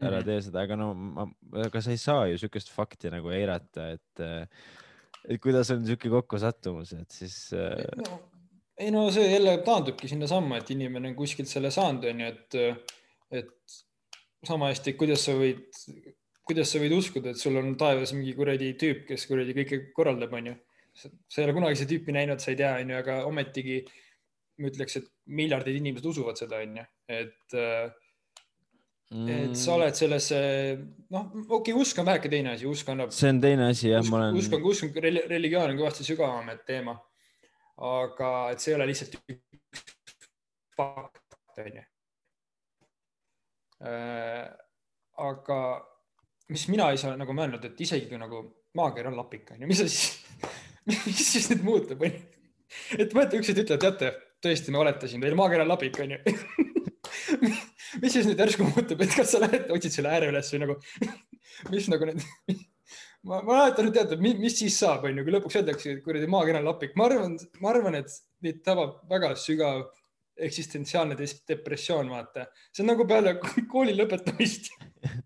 [0.04, 0.28] ära mm.
[0.28, 1.28] tee seda, aga no ma,
[1.66, 4.68] aga sa ei saa ju sihukest fakti nagu eirata, et, äh,
[5.24, 7.80] et kuidas on sihuke kokkusattumus, et siis äh....
[8.04, 8.20] No,
[8.84, 12.60] ei no see jälle taandubki sinnasamma, et inimene on kuskilt selle saanud, onju, et,
[13.42, 13.80] et
[14.48, 15.64] sama hästi, kuidas sa võid,
[16.48, 20.34] kuidas sa võid uskuda, et sul on taevas mingi kuradi tüüp, kes kuradi kõike korraldab,
[20.40, 20.56] onju.
[20.94, 23.82] sa ei ole kunagi seda tüüpi näinud, sa ei tea, onju, aga ometigi
[24.62, 29.30] ma ütleks, et miljardid inimesed usuvad seda, onju, et mm.
[29.38, 30.42] et sa oled sellesse,
[31.14, 33.16] noh, okei okay,, usk on väheke teine asi, usk annab.
[33.16, 34.38] see on teine asi jah, ma olen.
[34.42, 36.98] usk on, usk on, religioon on kõvasti sügavam teema.
[37.90, 39.88] aga et see ei ole lihtsalt üks
[40.78, 41.88] fakt, onju.
[43.84, 44.44] Äh,
[45.20, 45.60] aga
[46.54, 48.44] mis mina ei saa nagu mõelnud, et isegi kui nagu
[48.78, 50.24] maakeer on lapik, onju, mis sa siis
[51.08, 52.22] mis siis nüüd muutub, onju.
[52.98, 54.12] et võeta üksteist ütleb, teate,
[54.44, 56.20] tõesti, ma oletasin, teil maakeer on lapik, onju
[58.02, 60.78] mis siis nüüd järsku muutub, et kas sa lähed, otsid selle ääre üles või nagu,
[61.74, 62.24] mis nagu need
[63.28, 66.62] ma, ma mäletan, et teate, mis siis saab, onju, kui lõpuks öeldakse, et kuradi maakeer
[66.62, 69.86] on lapik, ma arvan, ma arvan, et neid tabab väga sügav
[70.38, 71.18] eksistentsiaalne
[71.50, 72.48] depressioon, vaata.
[72.74, 73.36] see on nagu peale
[73.72, 74.72] kooli lõpetamist.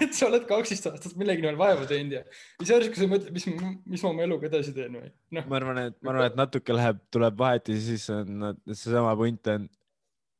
[0.00, 2.22] Et sa oled kaksteist aastat millegi nimel vaeva teinud ja
[2.62, 3.44] siis järsku sa mõtled, mis,
[3.84, 5.42] mis ma oma eluga edasi teen või no..
[5.50, 9.50] ma arvan, et ma arvan, et natuke läheb, tuleb vahet ja siis on seesama punt
[9.52, 9.66] on,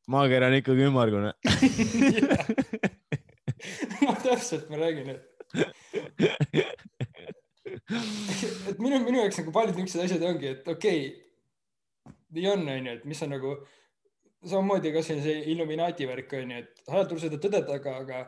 [0.08, 1.34] maakera on ikkagi ümmargune.
[4.06, 5.32] Ma täpselt, ma räägin, et
[8.70, 12.94] et minu, minu jaoks nagu paljud niisugused asjad ongi, et okei okay,, nii on, onju,
[12.98, 13.54] et mis on nagu
[14.46, 18.20] samamoodi kasvõi see Illuminati värk on ju, et sa ajad seda tõde taga, aga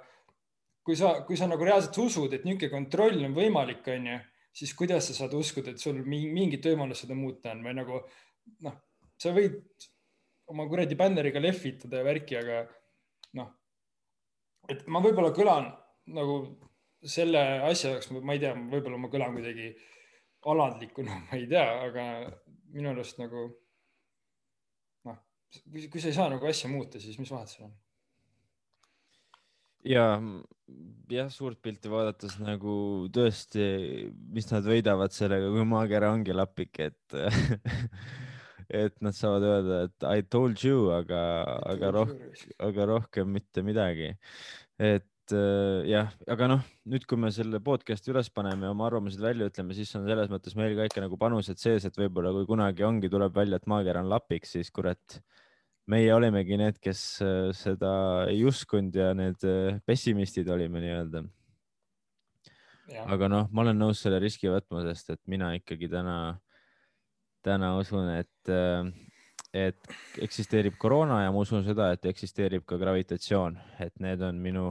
[0.86, 4.18] kui sa, kui sa nagu reaalselt usud, et niisugune kontroll on võimalik, on ju,
[4.60, 7.62] siis kuidas sa saad uskuda, et sul mingit võimalust seda muuta on?
[7.66, 8.00] Või nagu
[8.64, 8.78] noh,
[9.20, 9.60] sa võid
[10.48, 12.62] oma kuradi bänneriga lehvitada ja värki, aga
[13.38, 13.52] noh,
[14.72, 15.68] et ma võib-olla kõlan
[16.16, 16.40] nagu
[17.04, 19.70] selle asja jaoks, ma ei tea, võib-olla ma kõlan kuidagi
[20.48, 22.06] alandlikuna, ma ei tea, aga
[22.74, 23.48] minu arust nagu
[25.56, 27.76] kui, kui sa ei saa nagu asja muuta, siis mis vahet seal on?
[29.88, 30.06] ja
[31.12, 32.72] jah, suurt pilti vaadates nagu
[33.14, 33.66] tõesti,
[34.34, 37.18] mis nad võidavad sellega, kui maakera ongi lapik, et
[38.82, 41.20] et nad saavad öelda, et I told you, aga,
[41.72, 42.34] aga rohkem,
[42.68, 44.12] aga rohkem mitte midagi.
[44.78, 49.20] et äh, jah, aga noh, nüüd, kui me selle podcast'i üles paneme ja oma arvamused
[49.22, 52.48] välja ütleme, siis on selles mõttes meil ka ikka nagu panused sees, et võib-olla kui
[52.48, 55.20] kunagi ongi, tuleb välja, et maakera on lapik, siis kurat
[55.88, 57.92] meie olimegi need, kes äh, seda
[58.28, 61.24] ei uskunud ja need äh, pessimistid olime nii-öelda.
[63.04, 66.38] aga noh, ma olen nõus selle riski võtma, sest et mina ikkagi täna,
[67.44, 68.88] täna usun, et, äh,
[69.52, 74.70] et eksisteerib koroona ja ma usun seda, et eksisteerib ka gravitatsioon, et need on minu,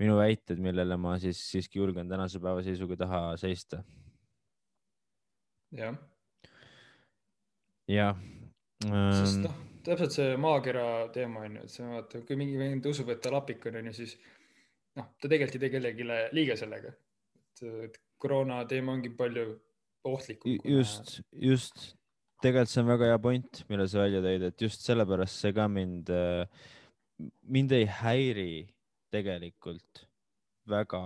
[0.00, 3.82] minu väited, millele ma siis siiski julgen tänase päeva seisuga taha seista.
[5.76, 5.96] jah.
[7.88, 8.16] jah.
[8.84, 12.86] sest ähm, noh, täpselt see maakera teema on ju, et sa vaata, kui mingi vend
[12.90, 14.16] usub, et ta lapik on, on ju, siis
[14.98, 16.92] noh, ta tegelikult ei tee kellelegi liiga sellega.
[17.62, 19.46] et koroona teema ongi palju
[20.08, 20.58] ohtlikum.
[20.64, 21.82] just, just,
[22.42, 25.68] tegelikult see on väga hea point, mille sa välja tõid, et just sellepärast see ka
[25.70, 26.10] mind,
[27.56, 28.52] mind ei häiri
[29.12, 30.06] tegelikult
[30.68, 31.02] väga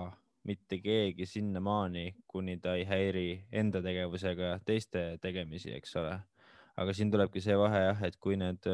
[0.46, 6.14] mitte keegi sinnamaani, kuni ta ei häiri enda tegevusega teiste tegemisi, eks ole.
[6.76, 8.68] aga siin tulebki see vahe jah, et kui need,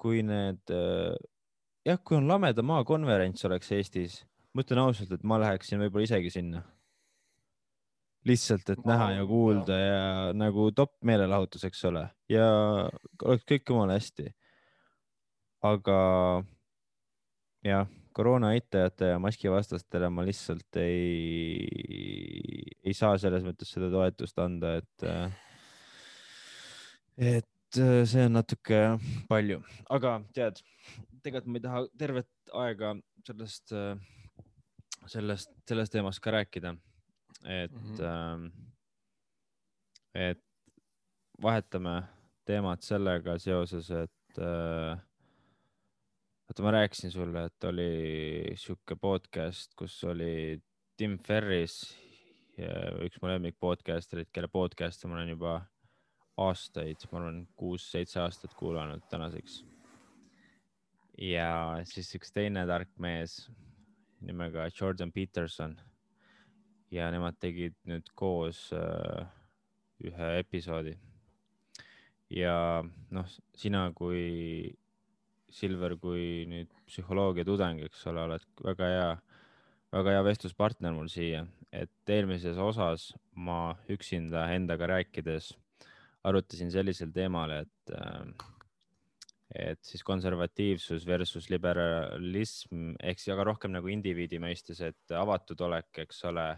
[0.00, 0.72] kui need
[1.84, 4.22] jah, kui on Lameda maa konverents oleks Eestis,
[4.54, 6.64] ma ütlen ausalt, et ma läheksin võib-olla isegi sinna.
[8.24, 9.88] lihtsalt, et näha ja kuulda ja.
[9.92, 12.46] ja nagu top meelelahutus, eks ole, ja
[13.22, 14.30] oleks kõik jumala hästi.
[15.64, 15.98] aga
[17.64, 21.64] jah, koroona eitajate ja maskivastastele ma lihtsalt ei,
[22.84, 25.06] ei saa selles mõttes seda toetust anda, et,
[27.34, 28.80] et see on natuke
[29.28, 30.62] palju, aga tead
[31.24, 32.94] tegelikult ma ei taha tervet aega
[33.26, 33.96] sellest, äh,
[35.10, 36.76] sellest, sellest teemast ka rääkida.
[37.44, 38.50] et mm, -hmm.
[40.14, 40.42] et
[41.42, 42.02] vahetame
[42.44, 44.98] teemat sellega seoses, et äh,
[46.46, 47.90] vaata, ma rääkisin sulle, et oli
[48.60, 50.58] sihuke podcast, kus oli
[50.96, 51.78] Tim Ferris,
[53.04, 55.60] üks mu lemmik podcasterid, kelle podcast'e ma olen juba
[56.44, 59.62] aastaid, ma arvan, kuus-seitse aastat kuulanud tänaseks
[61.20, 63.44] ja siis üks teine tark mees
[64.24, 65.76] nimega Jordan Peterson.
[66.90, 69.26] ja nemad tegid nüüd koos äh,
[70.04, 70.94] ühe episoodi.
[72.30, 74.74] ja noh, sina kui
[75.54, 79.10] Silver, kui nüüd psühholoogia tudeng, eks ole, oled väga hea,
[79.94, 85.52] väga hea vestluspartner mul siia, et eelmises osas ma üksinda endaga rääkides
[86.24, 88.50] arutasin sellisel teemal, et äh,
[89.54, 95.92] et siis konservatiivsus versus liberalism ehk siis aga rohkem nagu indiviidi mõistes, et avatud olek,
[96.02, 96.48] eks ole,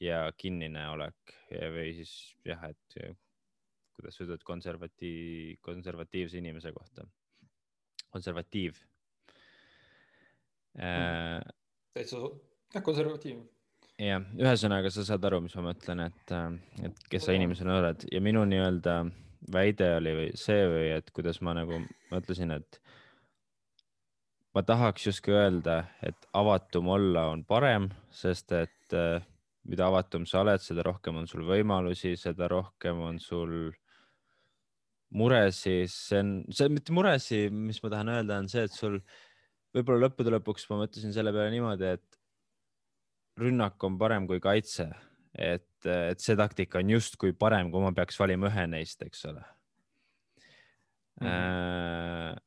[0.00, 1.36] ja kinnine olek.
[1.50, 2.12] Või siis
[2.46, 2.98] jah, et
[3.96, 7.06] kuidas sa ütled konservatiiv, konservatiivse inimese kohta,
[8.16, 8.80] konservatiiv
[10.80, 11.44] äh,.
[11.96, 12.22] täitsa,
[12.74, 13.44] jah, konservatiiv.
[14.00, 16.34] jah, ühesõnaga sa saad aru, mis ma mõtlen, et,
[16.88, 18.98] et kes sa inimesena oled ja minu nii-öelda
[19.52, 21.78] väide oli või see või et kuidas ma nagu
[22.10, 22.80] mõtlesin, et
[24.56, 29.24] ma tahaks justkui öelda, et avatum olla on parem, sest et äh,
[29.68, 33.74] mida avatum sa oled, seda rohkem on sul võimalusi, seda rohkem on sul
[35.14, 39.00] muresid, see on, see mitte muresid, mis ma tahan öelda, on see, et sul
[39.76, 42.22] võib-olla lõppude lõpuks ma mõtlesin selle peale niimoodi, et
[43.40, 44.88] rünnak on parem kui kaitse
[45.36, 49.42] et, et see taktika on justkui parem, kui ma peaks valima ühe neist, eks ole
[51.20, 51.26] mm.
[51.26, 52.45] -hmm.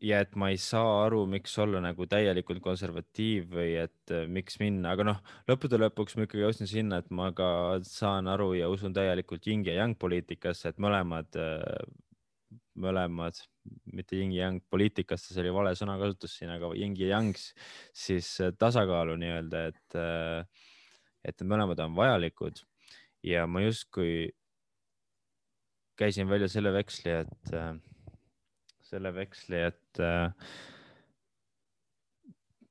[0.00, 4.58] Ja et ma ei saa aru, miks olla nagu täielikult konservatiiv või et äh, miks
[4.62, 7.50] minna, aga noh, lõppude lõpuks ma ikkagi jõudsin sinna, et ma ka
[7.86, 11.84] saan aru ja usun täielikult yin ja yang poliitikasse, et mõlemad, äh,
[12.80, 13.38] mõlemad,
[13.92, 18.32] mitte yin ja yang poliitikasse, see oli vale sõnakasutus siin, aga yin ja yang siis
[18.58, 20.68] tasakaalu nii-öelda, et äh,
[21.28, 22.62] et mõlemad on vajalikud.
[23.26, 24.30] Ja ma justkui
[26.00, 27.74] käisin välja selle veksli, et äh,
[28.90, 30.32] selle veksli, et äh,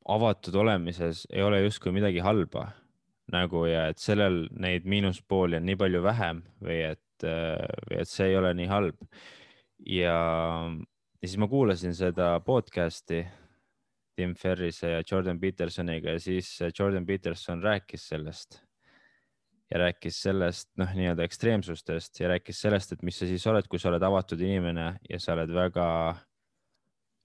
[0.10, 2.70] avatud olemises ei ole justkui midagi halba
[3.34, 8.10] nagu ja et sellel neid miinuspooli on nii palju vähem või et äh,, või et
[8.10, 9.04] see ei ole nii halb.
[9.86, 10.16] ja,
[11.22, 13.24] ja siis ma kuulasin seda podcast'i
[14.20, 18.64] Tim Ferrise ja Jordan Petersoniga ja siis Jordan Peterson rääkis sellest
[19.70, 23.80] ja rääkis sellest noh, nii-öelda ekstreemsustest ja rääkis sellest, et mis sa siis oled, kui
[23.80, 25.86] sa oled avatud inimene ja sa oled väga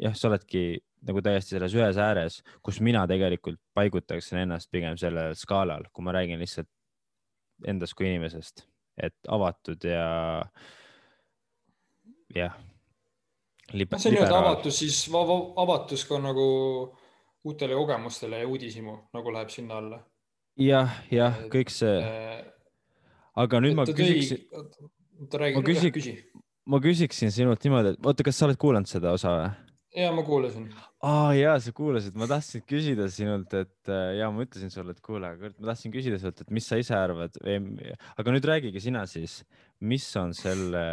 [0.03, 0.65] jah, sa oledki
[1.05, 6.15] nagu täiesti selles ühes ääres, kus mina tegelikult paigutaksin ennast pigem sellel skaalal, kui ma
[6.17, 6.71] räägin lihtsalt
[7.69, 8.65] endast kui inimesest,
[9.01, 10.07] et avatud ja
[12.35, 12.57] jah,
[13.73, 16.45] Liber, see nii-öelda avatus siis, avatus ka nagu
[17.49, 20.01] uutele kogemustele ja uudishimu nagu läheb sinna alla.
[20.61, 21.99] Jah, jah, kõik see.
[23.35, 24.47] aga nüüd ma küsiksin.
[25.55, 26.19] ma küsin,
[26.67, 29.53] ma küsiksin sinult niimoodi, et oota, kas sa oled kuulanud seda osa või?
[29.95, 30.69] ja ma kuulasin.
[31.07, 35.03] aa ja sa kuulasid, ma tahtsin küsida sinult, et äh, ja ma ütlesin sulle, et
[35.05, 39.43] kuule, ma tahtsin küsida sinult, et mis sa ise arvad, aga nüüd räägigi sina siis,
[39.83, 40.85] mis on selle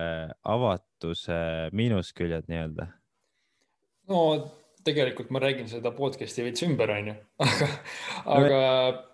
[0.41, 2.89] avatuse miinusküljed nii-öelda?
[4.11, 4.23] no
[4.85, 7.15] tegelikult ma räägin seda podcast'i veits ümber, onju,
[7.45, 7.69] aga,
[8.35, 8.61] aga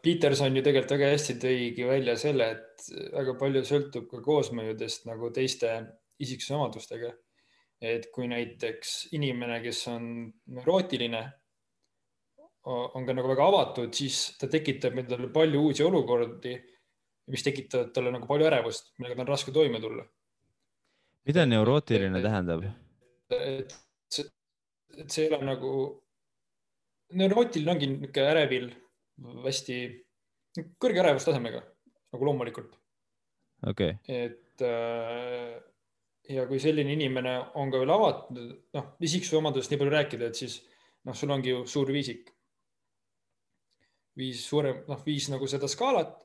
[0.04, 5.32] Peterson ju tegelikult väga hästi tõigi välja selle, et väga palju sõltub ka koosmõjudest nagu
[5.36, 5.74] teiste
[6.24, 7.14] isiksusomadustega.
[7.82, 10.06] et kui näiteks inimene, kes on
[10.50, 11.20] neurootiline,
[12.66, 16.56] on ka nagu väga avatud, siis ta tekitab endale palju uusi olukordi,
[17.30, 20.08] mis tekitavad talle nagu palju ärevust, millega tal on raske toime tulla.
[21.28, 22.66] mida neurootiline tähendab?
[23.30, 23.76] et
[24.98, 25.72] et see ei ole nagu,
[27.18, 28.68] neurootiline ongi niisugune ärevil,
[29.46, 29.78] hästi
[30.82, 31.64] kõrge ärevustasemega
[32.14, 32.78] nagu loomulikult.
[33.68, 34.22] okei okay..
[34.26, 35.58] et äh,
[36.34, 40.40] ja kui selline inimene on ka veel avatud, noh, isiksuse omadusest nii palju rääkida, et
[40.40, 40.60] siis
[41.08, 42.34] noh, sul ongi ju suur viisik.
[44.18, 46.16] viis suurem, noh, viis nagu seda skaalat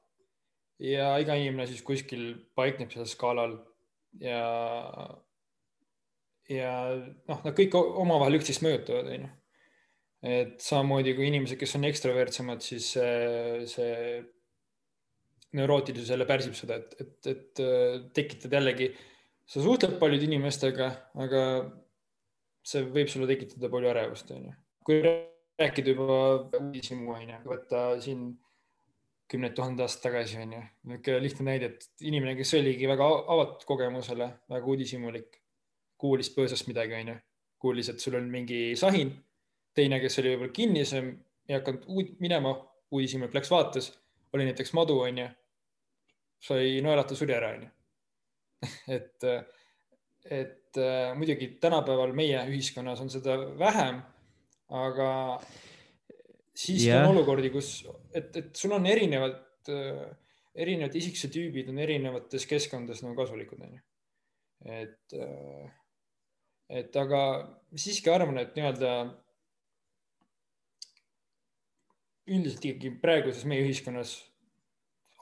[0.81, 3.59] ja iga inimene siis kuskil paikneb sellel skaalal
[4.21, 4.41] ja
[6.51, 6.73] ja
[7.29, 9.31] noh, nad kõik omavahel üksteist mõjutavad, onju.
[10.33, 14.23] et samamoodi kui inimesed, kes on ekstravertsemad, siis see, see
[15.59, 17.65] neurootilisus jälle pärsib seda, et, et, et
[18.17, 18.93] tekitad jällegi,
[19.47, 20.89] sa suhtled paljude inimestega,
[21.27, 21.43] aga
[22.67, 24.55] see võib sulle tekitada palju ärevust, onju.
[24.87, 26.23] kui rääkida juba
[26.61, 28.31] uudishimu, onju, võtta siin
[29.33, 30.63] kümneid tuhandeid aastaid tagasi, onju.
[30.89, 35.42] niisugune lihtne näide, et inimene, kes oligi väga avatud kogemusele, väga uudishimulik
[36.03, 37.19] kuulis põõsast midagi, onju.
[37.63, 39.13] kuulis, et sul on mingi sahin.
[39.73, 41.07] teine, kes oli võib-olla kinnisem,
[41.49, 42.51] ei hakanud uud, minema,
[42.93, 43.89] uudishimulik läks vaatas,
[44.37, 45.29] oli näiteks madu, onju.
[46.43, 47.71] sai naelata, suri ära, onju.
[48.97, 49.29] et,
[50.27, 54.03] et äh, muidugi tänapäeval meie ühiskonnas on seda vähem,
[54.83, 55.09] aga
[56.55, 57.07] siiski yeah.
[57.07, 57.75] on olukordi, kus,
[58.15, 60.05] et, et sul on erinevad äh,,
[60.55, 63.81] erinevad isiksuse tüübid on erinevates keskkondades nagu kasulikud, onju.
[64.69, 65.71] et äh,
[66.73, 67.23] et aga
[67.77, 68.93] siiski arvan, et nii-öelda
[72.33, 74.15] üldiselt ikkagi praeguses meie ühiskonnas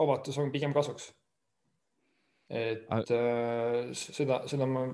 [0.00, 1.10] avatus on pigem kasuks.
[2.50, 3.16] et aga...
[3.16, 4.86] äh, seda, seda ma,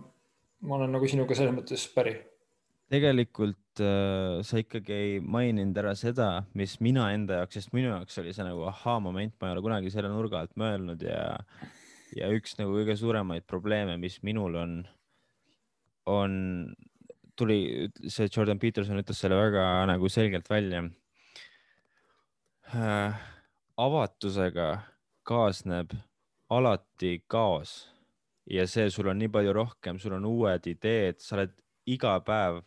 [0.60, 2.16] ma olen nagu sinuga selles mõttes päri.
[2.92, 8.20] tegelikult äh, sa ikkagi ei maininud ära seda, mis mina enda jaoks, sest minu jaoks
[8.22, 11.32] oli see nagu ahhaa-moment, ma ei ole kunagi selle nurga alt mõelnud ja,
[12.16, 14.78] ja üks nagu kõige suuremaid probleeme, mis minul on
[16.06, 16.34] on,
[17.36, 20.84] tuli, see Jordan Peterson ütles selle väga nagu selgelt välja.
[22.74, 23.24] Äh,.
[23.76, 24.70] avatusega
[25.28, 25.90] kaasneb
[26.50, 27.74] alati kaos
[28.50, 31.52] ja see, sul on nii palju rohkem, sul on uued ideed, sa oled
[31.92, 32.62] iga päev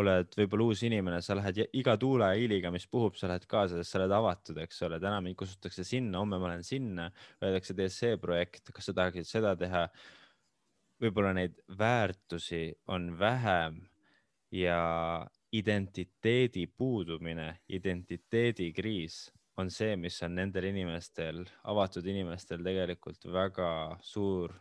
[0.00, 4.00] oled võib-olla uus inimene, sa lähed iga tuuleiiliga, mis puhub, sa lähed kaasa, sest sa
[4.00, 7.10] oled avatud, eks ole, täna mind kutsutakse sinna, homme ma lähen sinna,
[7.42, 9.84] öeldakse, tee see projekt, kas sa tahaksid seda teha
[11.02, 13.80] võib-olla neid väärtusi on vähem
[14.54, 19.24] ja identiteedi puudumine, identiteedikriis
[19.60, 23.70] on see, mis on nendel inimestel, avatud inimestel tegelikult väga
[24.04, 24.54] suur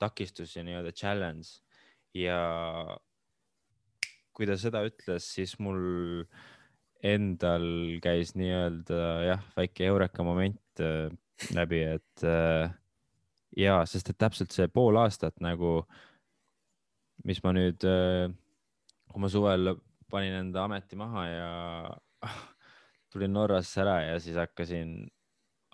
[0.00, 1.60] takistus ja nii-öelda challenge.
[2.14, 2.38] ja
[4.34, 6.24] kui ta seda ütles, siis mul
[7.06, 7.66] endal
[8.02, 11.10] käis nii-öelda jah, väike eureka moment äh,
[11.56, 12.72] läbi, et äh,
[13.56, 15.80] ja sest et täpselt see pool aastat nagu,
[17.26, 18.30] mis ma nüüd, äh,
[19.10, 19.74] kui ma suvel
[20.10, 21.50] panin enda ameti maha ja
[23.12, 25.08] tulin Norrasse ära ja siis hakkasin,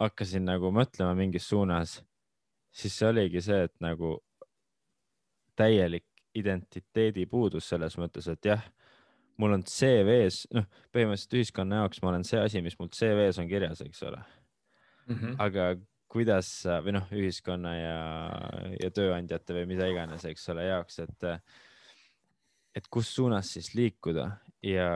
[0.00, 1.98] hakkasin nagu mõtlema mingis suunas,
[2.72, 4.18] siis see oligi see, et nagu
[5.56, 8.64] täielik identiteedi puudus selles mõttes, et jah,
[9.40, 13.48] mul on CV-s, noh, põhimõtteliselt ühiskonna jaoks ma olen see asi, mis mul CV-s on
[13.48, 15.14] kirjas, eks ole mm.
[15.14, 15.36] -hmm.
[15.38, 15.76] aga
[16.16, 16.48] kuidas
[16.84, 17.96] või noh, ühiskonna ja,
[18.80, 21.26] ja tööandjate või mida iganes, eks ole, jaoks, et,
[22.80, 24.30] et kus suunas siis liikuda.
[24.64, 24.88] Ja,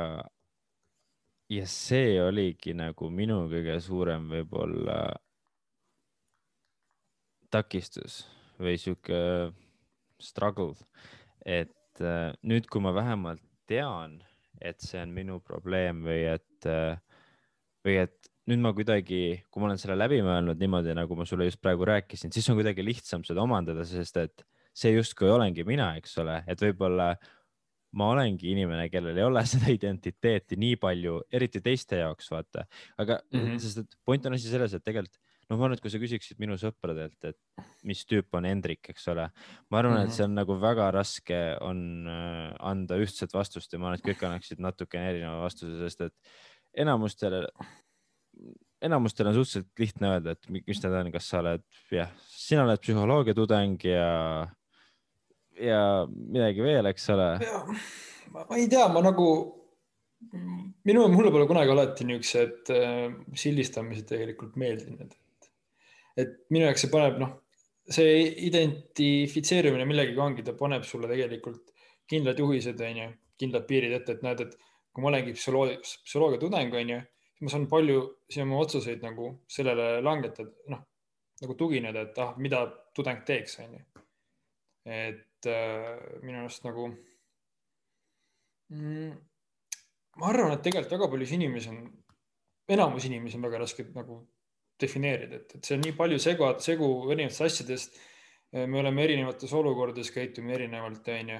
[1.52, 5.02] ja see oligi nagu minu kõige suurem võib-olla
[7.52, 8.22] takistus
[8.60, 9.20] või sihuke
[10.22, 10.74] struggle,
[11.44, 12.02] et
[12.46, 14.20] nüüd, kui ma vähemalt tean,
[14.60, 16.68] et see on minu probleem või et,
[17.84, 21.48] või et nüüd ma kuidagi, kui ma olen selle läbi mõelnud niimoodi, nagu ma sulle
[21.48, 25.92] just praegu rääkisin, siis on kuidagi lihtsam seda omandada, sest et see justkui olengi mina,
[26.00, 27.12] eks ole, et võib-olla
[27.98, 32.66] ma olengi inimene, kellel ei ole seda identiteeti nii palju, eriti teiste jaoks, vaata.
[32.98, 33.58] aga mm, -hmm.
[33.62, 35.18] sest et point on asi selles, et tegelikult
[35.50, 39.08] noh, ma arvan, et kui sa küsiksid minu sõpradelt, et mis tüüp on Hendrik, eks
[39.10, 39.26] ole,
[39.70, 40.02] ma arvan mm, -hmm.
[40.04, 40.16] et mhm.
[40.16, 44.26] see on nagu väga raske on äh, anda ühtset vastust ja ma arvan, et kõik
[44.26, 46.14] annaksid natukene erineva vastuse, sest et
[46.86, 47.48] enamustele
[48.82, 52.80] enamustel on suhteliselt lihtne öelda, et mis need on, kas sa oled, jah, sina oled
[52.82, 54.08] psühholoogia tudeng ja,
[55.60, 57.28] ja midagi veel, eks ole.
[58.32, 59.28] ma ei tea, ma nagu
[60.84, 63.06] minu, mulle pole kunagi alati niisugused äh,
[63.42, 65.52] sildistamised tegelikult meeldinud, et,
[66.24, 67.36] et minu jaoks see paneb, noh,
[67.90, 71.72] see identifitseerimine millegagi ongi, ta paneb sulle tegelikult
[72.10, 74.58] kindlad juhised, onju, kindlad piirid ette, et näed, et
[74.90, 77.00] kui ma olengi psühholoogia, psühholoogia tudeng, onju,
[77.40, 80.82] ma saan palju siin oma otsuseid nagu sellele langetada, noh,
[81.40, 82.64] nagu tugineda, et ah, mida
[82.96, 83.80] tudeng teeks, onju.
[84.90, 86.88] et äh, minu arust nagu
[88.72, 89.14] mm,
[90.20, 91.80] ma arvan, et tegelikult väga paljus inimesi on,
[92.76, 94.20] enamus inimesi on väga raske nagu
[94.80, 98.00] defineerida, et, et see on nii palju segu, segu erinevatest asjadest.
[98.50, 101.36] me oleme erinevates olukordades, käitume erinevalt, onju.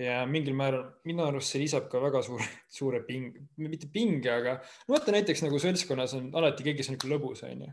[0.00, 2.46] Ja mingil määral minu arust see lisab ka väga suure,
[2.78, 6.98] suure pinge, mitte pinge, aga no vaata näiteks nagu seltskonnas on alati keegi, kes on
[6.98, 7.72] niisugune lõbus, onju.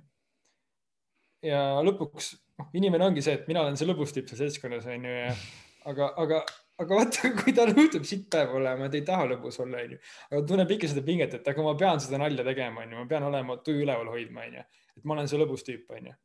[1.50, 5.16] ja lõpuks, noh, inimene ongi see, et mina olen see lõbus tüüp seal seltskonnas, onju,
[5.20, 5.36] ja
[5.92, 6.44] aga, aga
[6.82, 10.00] aga vaata, kui tal juhtub sitt päev olema, ta ei taha lõbus olla, onju.
[10.32, 13.28] aga tunneb ikka seda pinget, et aga ma pean seda nalja tegema, onju, ma pean
[13.28, 14.68] olema tuju üleval hoidma, onju.
[14.96, 16.16] et ma olen see lõbus tüüp, onju.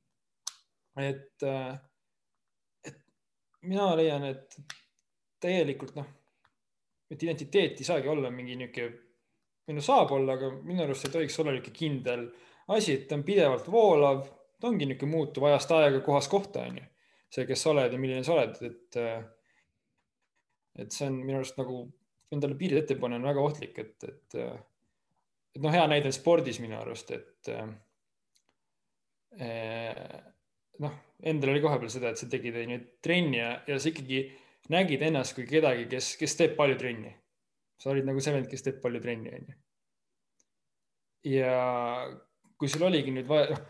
[1.03, 1.73] et, äh,
[2.87, 3.01] et
[3.67, 4.63] mina leian, et
[5.41, 6.09] tegelikult noh,
[7.11, 9.05] et identiteet ei saagi olla mingi niisugune,
[9.69, 12.27] või no saab olla, aga minu arust ei tohiks olla niisugune kindel
[12.75, 14.23] asi, et ta on pidevalt voolav,
[14.61, 16.85] ta ongi niisugune muutuv ajast aega, kohast kohta, onju.
[17.29, 19.03] see, kes sa oled ja milline sa oled, et
[20.79, 21.83] et see on minu arust nagu
[22.33, 24.37] endale piirid ette panna on väga ohtlik, et, et,
[25.57, 27.51] et noh, hea näide on spordis minu arust, et
[29.39, 30.19] eh,
[30.85, 30.99] noh,
[31.33, 32.59] endal oli kohe peal seda, et sa tegid
[33.05, 34.23] trenni ja, ja sa ikkagi
[34.73, 37.15] nägid ennast kui kedagi, kes, kes teeb palju trenni.
[37.79, 39.57] sa olid nagu see vend, kes teeb palju trenni, onju.
[41.35, 41.53] ja
[42.59, 43.61] kui sul oligi nüüd vaja, noh,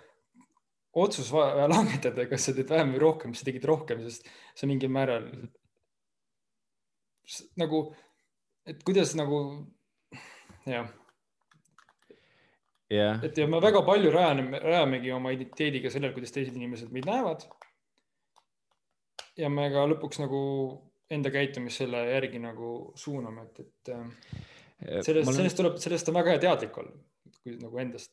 [1.05, 4.68] otsus vaja langetada, kas sa teed vähem või rohkem, siis sa tegid rohkem, sest sa
[4.70, 5.28] mingil määral
[7.61, 7.82] nagu,
[8.68, 9.42] et kuidas nagu
[10.64, 10.88] jah
[12.92, 13.20] yeah..
[13.24, 17.44] et ja me väga palju rajame, rajamegi oma identiteediga sellel, kuidas teised inimesed meid näevad.
[19.36, 20.40] ja me ka lõpuks nagu
[21.11, 24.06] enda käitumist selle järgi nagu suuname, et, et äh,
[25.00, 25.38] sellest, olen...
[25.40, 26.94] sellest tuleb, sellest on väga hea teadlik olla,
[27.42, 28.12] kui nagu endast.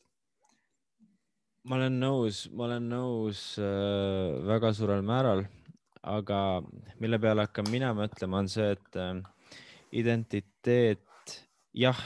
[1.66, 5.46] ma olen nõus, ma olen nõus äh, väga suurel määral
[6.06, 6.62] aga
[7.02, 9.58] mille peale hakkan mina mõtlema, on see, et äh,
[9.98, 11.34] identiteet,
[11.76, 11.98] jah,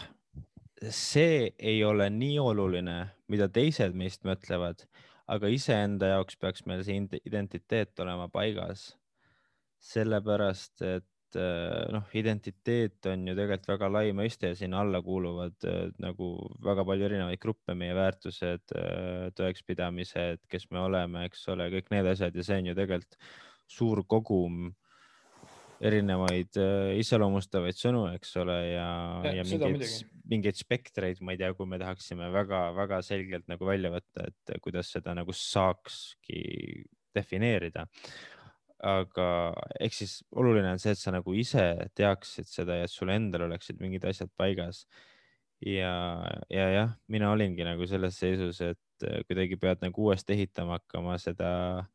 [0.81, 2.97] see ei ole nii oluline,
[3.31, 4.87] mida teised meist mõtlevad,
[5.31, 6.97] aga iseenda jaoks peaks meil see
[7.29, 8.95] identiteet olema paigas.
[9.81, 15.69] Sellepärast, et äh, noh, identiteet on ju tegelikult väga lai mõiste ja sinna alla kuuluvad
[15.69, 16.33] äh, nagu
[16.65, 18.77] väga palju erinevaid gruppe, meie väärtused,
[19.39, 23.19] tõekspidamised, kes me oleme, eks ole, kõik need asjad ja see on ju tegelikult
[23.71, 24.71] suur kogum
[25.81, 28.89] erinevaid äh, iseloomustavaid sõnu, eks ole, ja,
[29.25, 29.87] ja, ja mingeid,
[30.29, 34.93] mingeid spektreid, ma ei tea, kui me tahaksime väga-väga selgelt nagu välja võtta, et kuidas
[34.93, 36.43] seda nagu saakski
[37.17, 37.87] defineerida.
[38.87, 39.29] Aga
[39.81, 41.65] eks siis oluline on see, et sa nagu ise
[41.99, 44.87] teaksid seda ja et sul endal oleksid mingid asjad paigas.
[45.61, 45.93] ja,
[46.49, 51.51] ja jah, mina olingi nagu selles seisus, et kuidagi pead nagu uuesti ehitama hakkama seda
[51.81, 51.89] äh,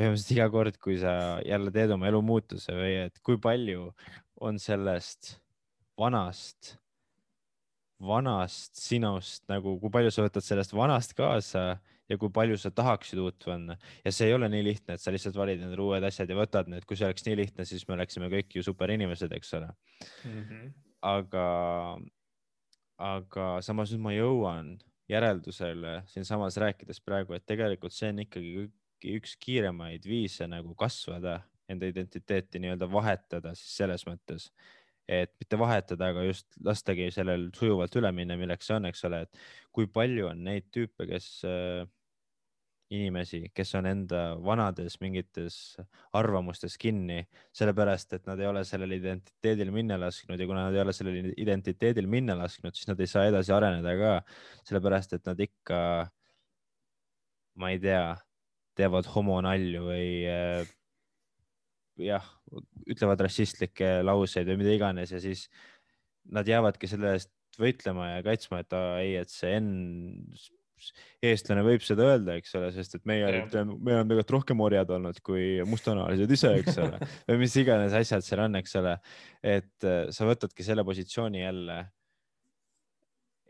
[0.00, 1.12] põhimõtteliselt iga kord, kui sa
[1.44, 3.90] jälle teed oma elu muutuse või et kui palju
[4.40, 5.34] on sellest
[6.00, 6.76] vanast,
[8.00, 11.64] vanast sinust nagu, kui palju sa võtad sellest vanast kaasa
[12.10, 15.12] ja kui palju sa tahaksid uut panna ja see ei ole nii lihtne, et sa
[15.14, 17.98] lihtsalt valid endale uued asjad ja võtad need, kui see oleks nii lihtne, siis me
[17.98, 20.40] oleksime kõik ju superinimesed, eks ole mm.
[20.40, 20.72] -hmm.
[21.12, 21.46] aga,
[23.12, 24.74] aga samas nüüd ma jõuan
[25.10, 28.68] järeldusele siinsamas rääkides praegu, et tegelikult see on ikkagi
[29.16, 31.40] üks kiiremaid viise nagu kasvada,
[31.70, 34.50] enda identiteeti nii-öelda vahetada siis selles mõttes,
[35.10, 39.24] et mitte vahetada, aga just lastagi sellel sujuvalt üle minna, milleks see on, eks ole,
[39.26, 39.40] et
[39.74, 41.82] kui palju on neid tüüpe, kes äh,
[42.90, 45.56] inimesi, kes on enda vanades mingites
[46.16, 47.20] arvamustes kinni,
[47.56, 51.30] sellepärast et nad ei ole sellel identiteedil minna lasknud ja kuna nad ei ole sellel
[51.38, 54.16] identiteedil minna lasknud, siis nad ei saa edasi areneda ka,
[54.70, 55.80] sellepärast et nad ikka,
[57.62, 58.04] ma ei tea,
[58.78, 60.76] teevad homonalju või äh,
[62.04, 62.24] jah,
[62.90, 65.46] ütlevad rassistlikke lauseid või mida iganes ja siis
[66.30, 69.70] nad jäävadki selle eest võitlema ja kaitsma, et aa, ei, et see N
[71.28, 75.20] eestlane võib seda öelda, eks ole, sest et meie, me oleme tegelikult rohkem orjad olnud
[75.26, 78.96] kui mustanahalised ise, eks ole, või mis iganes asjad seal on, eks ole.
[79.44, 81.82] et äh, sa võtadki selle positsiooni jälle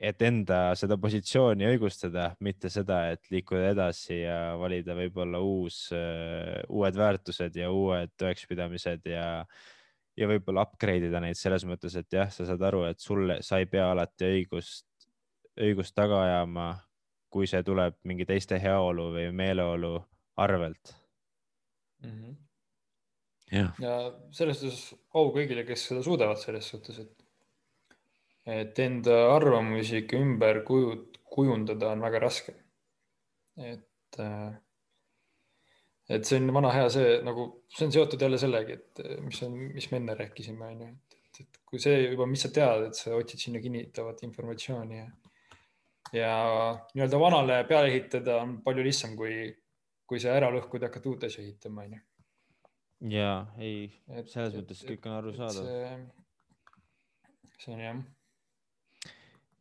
[0.01, 6.97] et enda seda positsiooni õigustada, mitte seda, et liikuda edasi ja valida võib-olla uus, uued
[6.97, 9.27] väärtused ja uued tõekspidamised ja,
[10.17, 13.61] ja võib-olla upgrade ida neid selles mõttes, et jah, sa saad aru, et sulle, sa
[13.61, 14.89] ei pea alati õigust,
[15.61, 16.71] õigust taga ajama,
[17.31, 19.99] kui see tuleb mingi teiste heaolu või meeleolu
[20.41, 20.95] arvelt
[22.03, 22.11] mm.
[22.11, 22.37] -hmm.
[23.53, 23.97] jah, ja
[24.33, 27.20] selles suhtes au kõigile, kes seda suudavad selles suhtes, et,
[28.47, 32.55] et enda arvamusi ikka ümber kuju- kujundada on väga raske.
[33.57, 34.19] et
[36.09, 39.57] et see on vana hea see nagu, see on seotud jälle sellega, et mis on,
[39.77, 42.87] mis me enne rääkisime, on ju, et, et, et kui see juba, mis sa tead,
[42.89, 45.09] et sa otsid sinna kinnitavat informatsiooni ja,
[46.17, 46.33] ja
[46.95, 49.35] nii-öelda vanale peale ehitada on palju lihtsam, kui,
[50.07, 52.03] kui see ära lõhkuda ja hakata uut asja ehitama, on ju.
[53.19, 53.85] ja ei,
[54.33, 56.09] selles mõttes kõik on arusaadav.
[57.61, 58.03] see on jah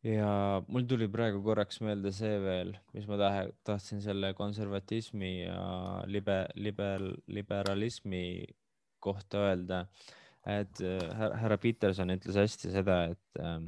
[0.06, 0.30] ja
[0.72, 5.60] mul tuli praegu korraks meelde see veel, mis ma tahe, tahtsin selle konservatismi ja
[6.08, 8.24] libe, liber, liberalismi
[9.04, 9.86] kohta öelda.
[10.48, 11.02] et äh,
[11.36, 13.60] härra Peterson ütles hästi seda, et äh,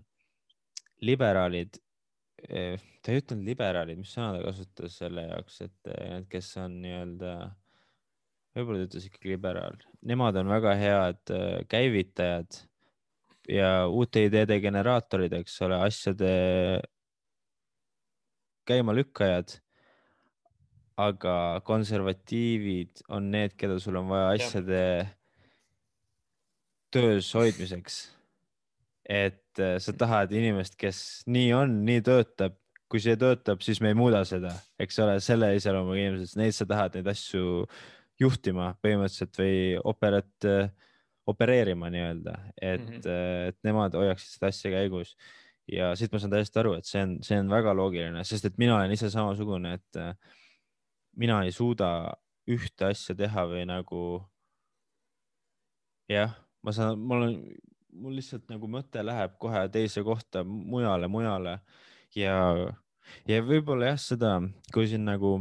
[1.03, 1.75] liberaalid
[2.47, 6.53] äh,, ta ei ütelnud liberaalid, mis sõna ta kasutas selle jaoks, et äh, need, kes
[6.63, 7.34] on nii-öelda,
[8.55, 9.77] võib-olla ta ütles ikkagi liberaal,
[10.07, 12.63] nemad on väga head äh, käivitajad
[13.50, 16.32] ja uute ideede generaatorid, eks ole, asjade
[18.70, 19.60] käimalükkajad.
[21.02, 25.06] aga konservatiivid on need, keda sul on vaja asjade ja.
[26.94, 28.02] töös hoidmiseks.
[29.10, 32.56] et äh, sa tahad inimest, kes nii on, nii töötab,
[32.92, 36.68] kui see töötab, siis me ei muuda seda, eks ole, selle iseloomuga inimesed, neid sa
[36.70, 37.66] tahad neid asju
[38.22, 39.58] juhtima põhimõtteliselt või
[39.89, 40.70] operat äh,
[41.32, 43.47] opereerima nii-öelda, et mm, -hmm.
[43.49, 45.15] et nemad hoiaksid seda asja käigus.
[45.71, 48.57] ja siit ma saan täiesti aru, et see on, see on väga loogiline, sest et
[48.57, 50.15] mina olen ise samasugune, et äh,
[51.15, 52.13] mina ei suuda
[52.49, 54.01] ühte asja teha või nagu.
[56.09, 57.36] jah, ma saan, mul on,
[57.93, 61.59] mul lihtsalt nagu mõte läheb kohe teise kohta, mujale, mujale
[62.15, 62.36] ja,
[63.27, 64.32] ja võib-olla jah, seda,
[64.73, 65.39] kui siin nagu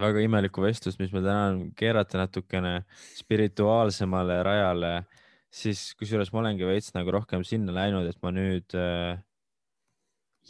[0.00, 2.74] väga imelikku vestlust, mis meil täna on, keerata natukene
[3.18, 4.92] spirituaalsemale rajale,
[5.52, 9.16] siis kusjuures ma olengi veits nagu rohkem sinna läinud, et ma nüüd äh,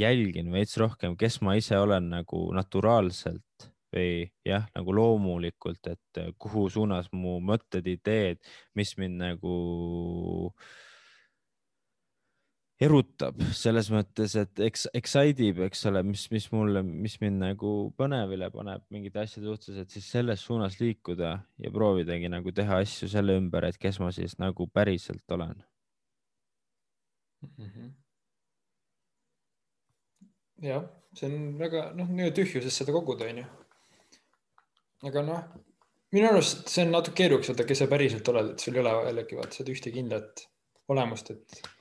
[0.01, 6.67] jälgin veits rohkem, kes ma ise olen nagu naturaalselt või jah, nagu loomulikult, et kuhu
[6.73, 8.43] suunas mu mõtted, ideed,
[8.77, 9.55] mis mind nagu
[10.51, 10.75] äh,
[12.83, 17.73] erutab selles mõttes, et eks, excite ib, eks ole, mis, mis mulle, mis mind nagu
[17.97, 21.31] põnevile paneb mingite asjade suhtes, et siis selles suunas liikuda
[21.65, 25.55] ja proovidagi nagu teha asju selle ümber, et kes ma siis nagu päriselt olen
[27.47, 27.71] mm.
[27.71, 27.95] -hmm.
[30.69, 30.85] jah,
[31.17, 33.47] see on väga noh, nii-öelda tühjusest seda koguda, onju.
[35.09, 35.47] aga noh,
[36.13, 38.93] minu arust see on natuke keerukas, vaata, kes sa päriselt oled, et sul ei ole
[39.09, 40.45] jällegi vaata seda ühte kindlat
[40.93, 41.76] olemust, et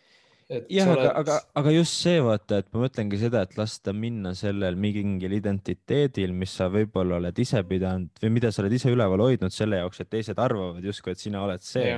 [0.50, 4.78] jah, aga, aga, aga just see vaata, et ma mõtlengi seda, et lasta minna sellel
[4.78, 9.54] mingil identiteedil, mis sa võib-olla oled ise pidanud või mida sa oled ise üleval hoidnud
[9.54, 11.98] selle jaoks, et teised arvavad justkui, et sina oled see.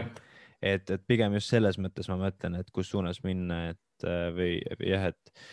[0.62, 4.52] et, et pigem just selles mõttes ma mõtlen, et kus suunas minna, et äh, või
[4.94, 5.46] jah, et,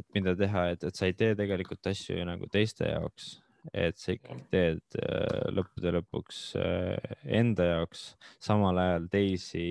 [0.00, 3.34] et mida teha, et, et sa ei tee tegelikult asju ju nagu teiste jaoks.
[3.72, 8.10] Et sa ikkagi teed äh, lõppude lõpuks äh, enda jaoks,
[8.42, 9.68] samal ajal teisi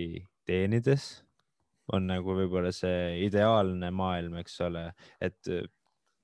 [0.49, 1.11] teenides
[1.91, 4.85] on nagu võib-olla see ideaalne maailm, eks ole,
[5.23, 5.65] et äh,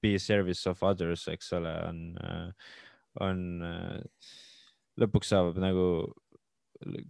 [0.02, 2.70] be service of others, eks ole, on, äh,
[3.26, 4.30] on, äh,
[5.00, 5.88] lõpuks saab nagu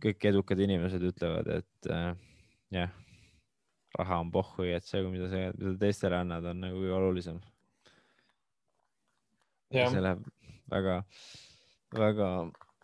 [0.02, 2.14] kõik edukad inimesed ütlevad, et äh,
[2.74, 2.95] jah,
[4.00, 7.43] raha on pohhui, et see, mida sa, mida teistele annad, on nagu kõige olulisem.
[9.70, 10.26] see läheb
[10.70, 10.95] väga,
[11.93, 12.30] väga,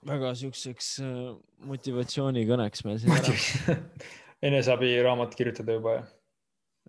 [0.06, 0.92] väga siukseks
[1.66, 3.80] motivatsioonikõneks meil siin ära
[4.46, 6.06] eneseabiraamat kirjutada juba ja.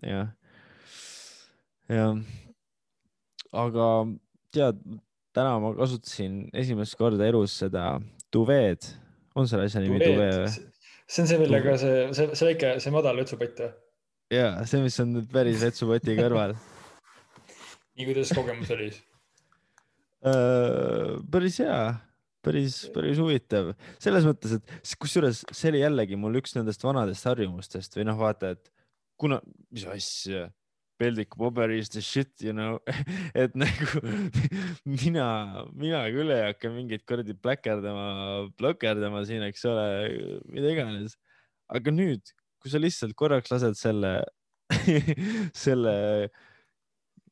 [0.03, 0.27] jah,
[1.89, 2.21] jah.
[3.65, 3.89] aga
[4.53, 4.79] tead,
[5.35, 7.97] täna ma kasutasin esimest korda elus seda
[8.33, 8.87] duveed.
[9.35, 10.47] on selle asja nimi duve või?
[11.07, 13.73] see on see, millega see, see, see väike, see madal vetsupott või?
[14.37, 19.03] ja see, mis on nüüd päris vetsupoti kõrval nii, kuidas kogemus oli siis
[20.27, 21.17] uh,?
[21.31, 21.81] päris hea
[22.47, 23.73] päris, päris huvitav
[24.03, 28.55] selles mõttes, et kusjuures see oli jällegi mul üks nendest vanadest harjumustest või noh, vaata,
[28.55, 28.71] et
[29.19, 29.41] kuna,
[29.73, 30.47] mis asja,
[30.97, 32.79] peldiku paber is the shit, you know
[33.41, 34.01] et nagu
[35.03, 35.27] mina,
[35.77, 38.07] mina küll ei hakka mingit kuradi pläkerdama,
[38.59, 39.87] plõkerdama siin, eks ole,
[40.51, 41.17] mida iganes.
[41.69, 44.19] aga nüüd, kui sa lihtsalt korraks lased selle
[45.65, 45.95] selle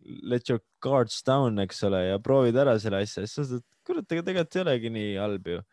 [0.06, 4.08] let your guards down, eks ole, ja proovid ära selle asja, siis sa saad kurat,
[4.12, 5.64] ega tegelikult ei olegi nii halb ju.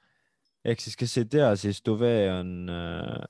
[0.65, 3.23] ehk siis, kes ei tea, siis duvet on äh,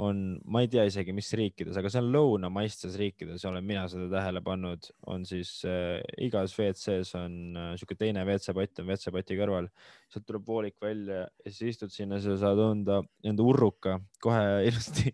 [0.00, 4.08] on, ma ei tea isegi, mis riikides, aga see on lõunamaistes riikides, olen mina seda
[4.14, 9.68] tähele pannud, on siis äh, igas WC-s on äh, sihuke teine WC-pott on WC-poti kõrval,
[10.12, 15.12] sealt tuleb voolik välja ja siis istud sinna, sa saad enda, enda urruka kohe ilusti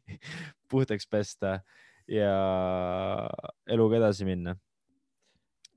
[0.71, 1.59] puhtaks pesta
[2.09, 2.33] ja
[3.69, 4.55] eluga edasi minna.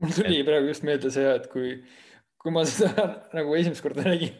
[0.02, 0.48] mul tuli et...
[0.48, 1.74] praegu just meelde see, et kui,
[2.42, 4.36] kui ma seda nagu esimest korda nägin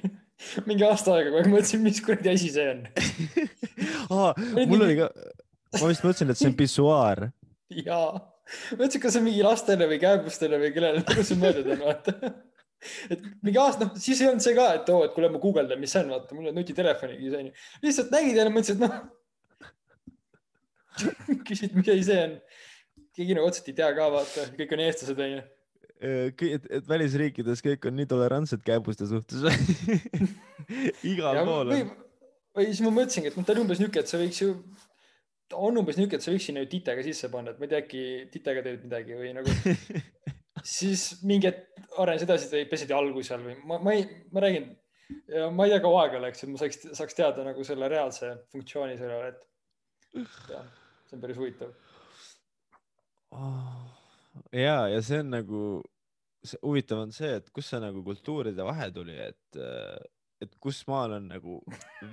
[0.66, 2.80] mingi aasta aega kogu aeg mõtlesin, mis kuradi asi see on
[4.16, 4.32] aa,
[4.70, 5.10] mul oli ka,
[5.78, 7.20] ma vist mõtlesin, et see on pissuaar.
[7.88, 8.10] jaa,
[8.74, 12.12] mõtlesin, kas see on mingi lastele või kääbustele või kellele nagu see mõeldud on, vaata.
[13.14, 15.80] et mingi aasta, noh, siis ei olnud see ka, et oo, et kuule, ma guugeldan,
[15.82, 17.54] mis see on, vaata, mul on nutitelefonigi see onju.
[17.86, 18.96] lihtsalt nägid jälle, mõtlesin, et noh
[21.48, 22.34] küsid, mis asi see on.
[23.16, 25.42] keegi nagu otseselt ei tea ka, vaata, kõik on eestlased onju
[26.02, 29.44] et, et välisriikides kõik on nii tolerantsed kääbuste suhtes
[31.12, 31.92] igal ja, pool on.
[32.58, 34.56] või siis ma mõtlesingi, et noh, ta on umbes niuke, et sa võiks ju,
[35.52, 37.74] ta on umbes niuke, et sa võiks sinna ju titega sisse panna, et ma ei
[37.74, 39.56] tea, äkki titega teed midagi või nagu
[40.76, 44.68] siis mingi hetk arenes edasi, pesed jalgu seal või ma, ma ei, ma räägin,
[45.54, 48.98] ma ei tea, kaua aega läks, et ma saaks, saaks teada nagu selle reaalse funktsiooni
[48.98, 50.70] sellele, et jah,
[51.06, 51.74] see on päris huvitav.
[53.32, 54.01] Oh
[54.56, 55.62] ja, ja see on nagu,
[56.62, 59.62] huvitav on see, et kus see nagu kultuuride vahe tuli, et,
[60.42, 61.60] et kus maal on nagu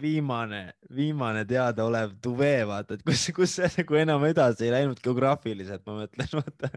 [0.00, 0.62] viimane,
[0.94, 6.02] viimane teadaolev tuve, vaata, et kus, kus see nagu enam edasi ei läinud geograafiliselt, ma
[6.02, 6.72] mõtlen, vaata.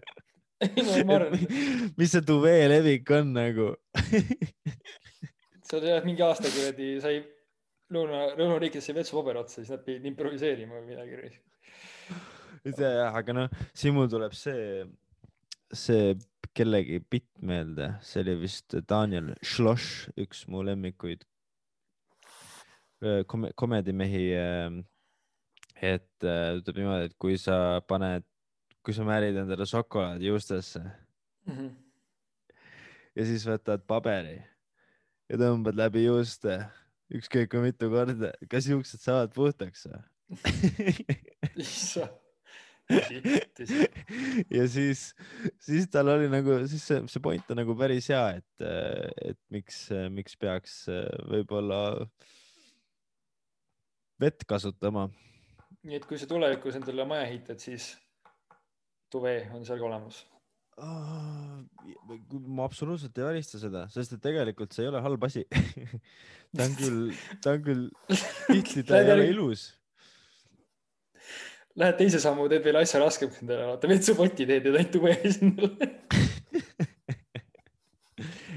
[0.62, 1.18] No,
[1.98, 3.72] mis see tuve levik on nagu
[5.72, 7.22] sa tead, mingi aasta kuradi sai
[7.94, 11.32] lõuna, lõunariikides sai vetsupaber otsa, siis nad pidid improviseerima või midagi.
[12.78, 14.84] see jah, aga noh, siin mul tuleb see
[15.74, 16.16] see
[16.54, 21.24] kellegi bitt meelde, see oli vist Daniel Schloss, üks mu lemmikuid
[23.28, 24.26] kom komedimehi.
[24.38, 24.82] Ähm,
[25.82, 28.26] et äh, ütleb niimoodi, et kui sa paned,
[28.86, 31.72] kui sa määrid endale šokolaadi juustesse mm -hmm.
[33.16, 34.38] ja siis võtad paberi
[35.30, 36.60] ja tõmbad läbi juuste
[37.10, 40.04] ükskõik kui mitu korda, kas juuksed saavad puhtaks või?
[41.66, 42.21] issand
[44.58, 45.04] ja siis,
[45.62, 48.66] siis tal oli nagu, siis see, see point on nagu päris hea, et,
[49.32, 49.84] et miks,
[50.14, 50.78] miks peaks
[51.32, 51.82] võib-olla
[54.22, 55.08] vett kasutama.
[55.84, 57.94] nii et kui sa tulevikus endale maja ehitad, siis
[59.12, 60.26] tuve on seal ka olemas
[62.48, 65.44] ma absoluutselt ei välista seda, sest et tegelikult see ei ole halb asi.
[66.56, 67.84] Ta on küll, ta on küll,
[68.52, 69.70] tihti ta ei ole ilus
[71.80, 75.92] lähed teise sammu, teed veel asja raskemaks endale, vaata vetsupoti teed ja täitu ees endale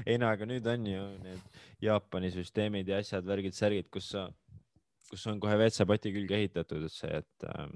[0.05, 4.27] ei no aga nüüd on ju need Jaapani süsteemid ja asjad, värgid, särgid, kus sa,
[5.09, 7.73] kus on kohe WC-poti külge ehitatud, see, et ähm,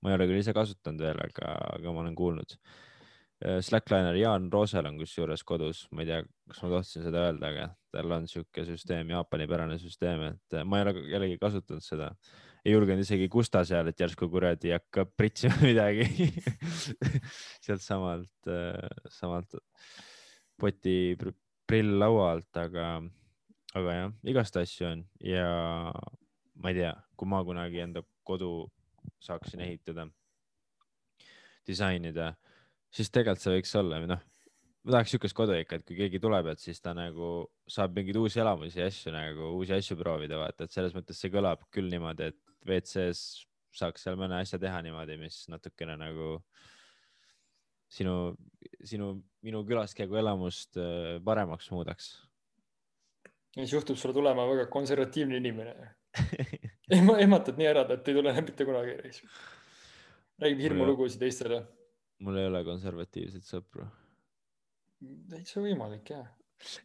[0.00, 2.56] ma ei ole küll ise kasutanud veel, aga, aga ma olen kuulnud.
[3.44, 7.52] Äh, Slackliner Jaan Roosel on kusjuures kodus, ma ei tea, kas ma tohtisin seda öelda,
[7.52, 11.84] aga tal on sihuke süsteem, Jaapani pärane süsteem, et äh, ma ei ole jällegi kasutanud
[11.84, 12.12] seda
[12.64, 16.06] ei julgenud isegi Gusta seal, et järsku kuradi hakkab pritsima midagi.
[17.64, 18.80] Sealt samalt, äh,
[19.12, 19.58] samalt
[20.60, 21.14] poti
[21.68, 22.88] prill laua alt, aga,
[23.76, 25.06] aga jah, igast asju on.
[25.24, 25.48] Ja
[26.54, 28.52] ma ei tea, kui ma kunagi enda kodu
[29.20, 30.06] saaksin ehitada,
[31.68, 32.32] disainida,
[32.92, 34.22] siis tegelikult see võiks olla või noh
[34.84, 38.18] ma tahaks siukest kodu ikka, et kui keegi tuleb, et siis ta nagu saab mingeid
[38.20, 41.88] uusi elamusi ja asju nagu uusi asju proovida, vaata, et selles mõttes see kõlab küll
[41.92, 43.44] niimoodi, et WC-s
[43.74, 46.36] saaks seal mõne asja teha niimoodi, mis natukene nagu
[47.90, 48.34] sinu,
[48.86, 49.10] sinu,
[49.44, 52.12] minu külaskäigu elamust äh, paremaks muudaks.
[53.54, 55.74] siis juhtub sulle tulema väga konservatiivne inimene
[56.94, 58.94] Ehma, ehmatad nii ära, et ei tule enam mitte kunagi.
[60.42, 61.64] räägib hirmulugusid teistele.
[62.18, 63.88] mul ei ole konservatiivseid sõpru.
[65.30, 66.28] täitsa võimalik jah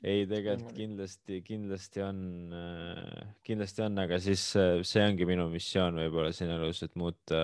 [0.04, 2.20] ei, tegelikult kindlasti, kindlasti on,
[2.56, 7.42] äh, kindlasti on, aga siis äh, see ongi minu missioon võib-olla siin elus, et muuta,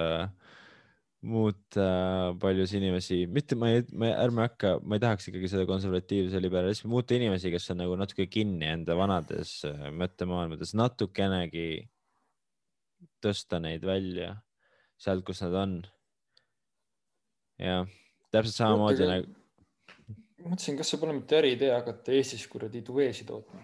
[1.25, 1.87] muuta
[2.41, 6.91] paljusid inimesi, mitte ma ei, ma ärme hakka, ma ei tahaks ikkagi seda konservatiivse liberalismi,
[6.91, 11.69] muuta inimesi, kes on nagu natuke kinni enda vanades äh, mõttemaailmades, natukenegi
[13.23, 14.35] tõsta neid välja
[15.01, 15.79] sealt, kus nad on.
[17.61, 17.89] jah,
[18.35, 19.44] täpselt samamoodi nagu
[20.51, 23.63] mõtlesin, kas see pole mitte äriidee hakata Eestis kuradi duveesid tootma.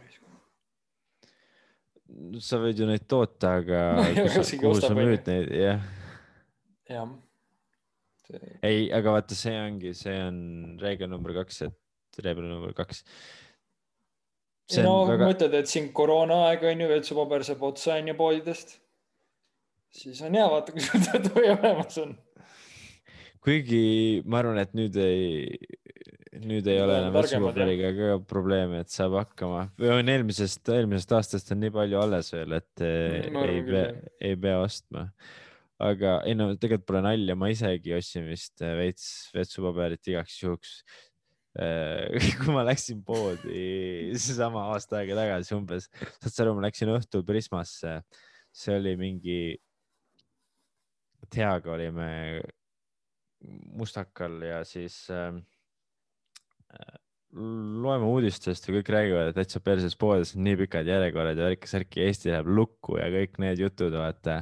[2.43, 3.81] sa võid ju neid toota, aga
[4.17, 5.85] no, kuhu sa müüd neid, jah.
[6.89, 7.13] jah.
[8.65, 10.41] ei, aga vaata, see ongi, see on
[10.81, 13.05] reegel number kaks, et reegel number kaks.
[14.81, 15.29] no väga...
[15.29, 18.79] mõtled, et siin koroonaaeg on ju, WC paber saab otsa on ju poodidest.
[20.01, 22.17] siis on hea vaata, kui sul toy olemas on.
[23.45, 23.85] kuigi
[24.25, 25.55] ma arvan, et nüüd ei,
[26.47, 29.67] nüüd ei ole enam vetsupaberiga ka probleemi, et saab hakkama.
[29.97, 33.85] on eelmisest, eelmisest aastast on nii palju alles veel, et mm, ei pea,
[34.31, 35.07] ei pea ostma.
[35.81, 40.75] aga ei no tegelikult pole nalja, ma isegi ostsin vist veits vetsupaberit igaks juhuks
[42.39, 45.89] kui ma läksin poodi seesama aasta aega tagasi umbes,
[46.21, 47.97] saad sa aru, ma läksin õhtul Prismasse,
[48.55, 49.41] see oli mingi,
[51.31, 52.07] Teaga olime
[53.75, 55.35] Mustakal ja siis äh,
[57.81, 62.03] loeme uudistest ja kõik räägivad, et täitsa perses poodides on nii pikad järjekorrad ja värki-särki,
[62.03, 64.41] Eesti läheb lukku ja kõik need jutud, vaata.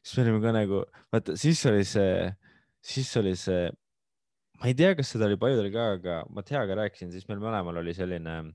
[0.00, 2.30] siis me olime ka nagu, vaata, siis oli see,
[2.80, 3.68] siis oli see,
[4.62, 7.82] ma ei tea, kas seda oli paljudel ka, aga ma Teaga rääkisin, siis meil mõlemal
[7.82, 8.48] oli selline äh,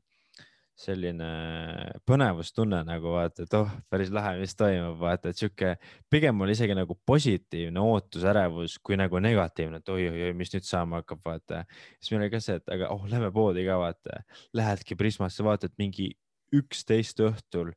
[0.79, 1.27] selline
[2.07, 5.75] põnevustunne nagu vaata, et oh, päris lahe, mis toimub, vaata, et sihuke
[6.11, 11.03] pigem oli isegi nagu positiivne ootus, ärevus kui nagu negatiivne, et oi-oi-oi, mis nüüd saama
[11.03, 11.63] hakkab, vaata.
[11.99, 14.23] siis meil oli ka see, et aga oh, lähme poodi ka vaata,
[14.57, 16.09] lähedki Prismasse, vaatad mingi
[16.53, 17.73] üksteist õhtul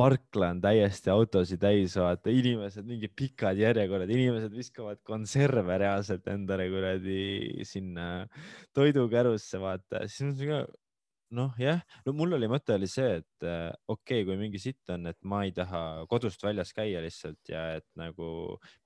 [0.00, 2.32] parkla on täiesti autosid täis, vaata.
[2.32, 8.06] Inimesed, mingid pikad järjekorrad, inimesed viskavad konserve reaalselt endale kuradi sinna
[8.76, 10.62] toidukärusse, vaata, siis mõtlesin ka,
[11.36, 14.90] noh, jah, no mul oli mõte oli see, et äh, okei okay,, kui mingi sitt
[14.92, 18.30] on, et ma ei taha kodust väljas käia lihtsalt ja et nagu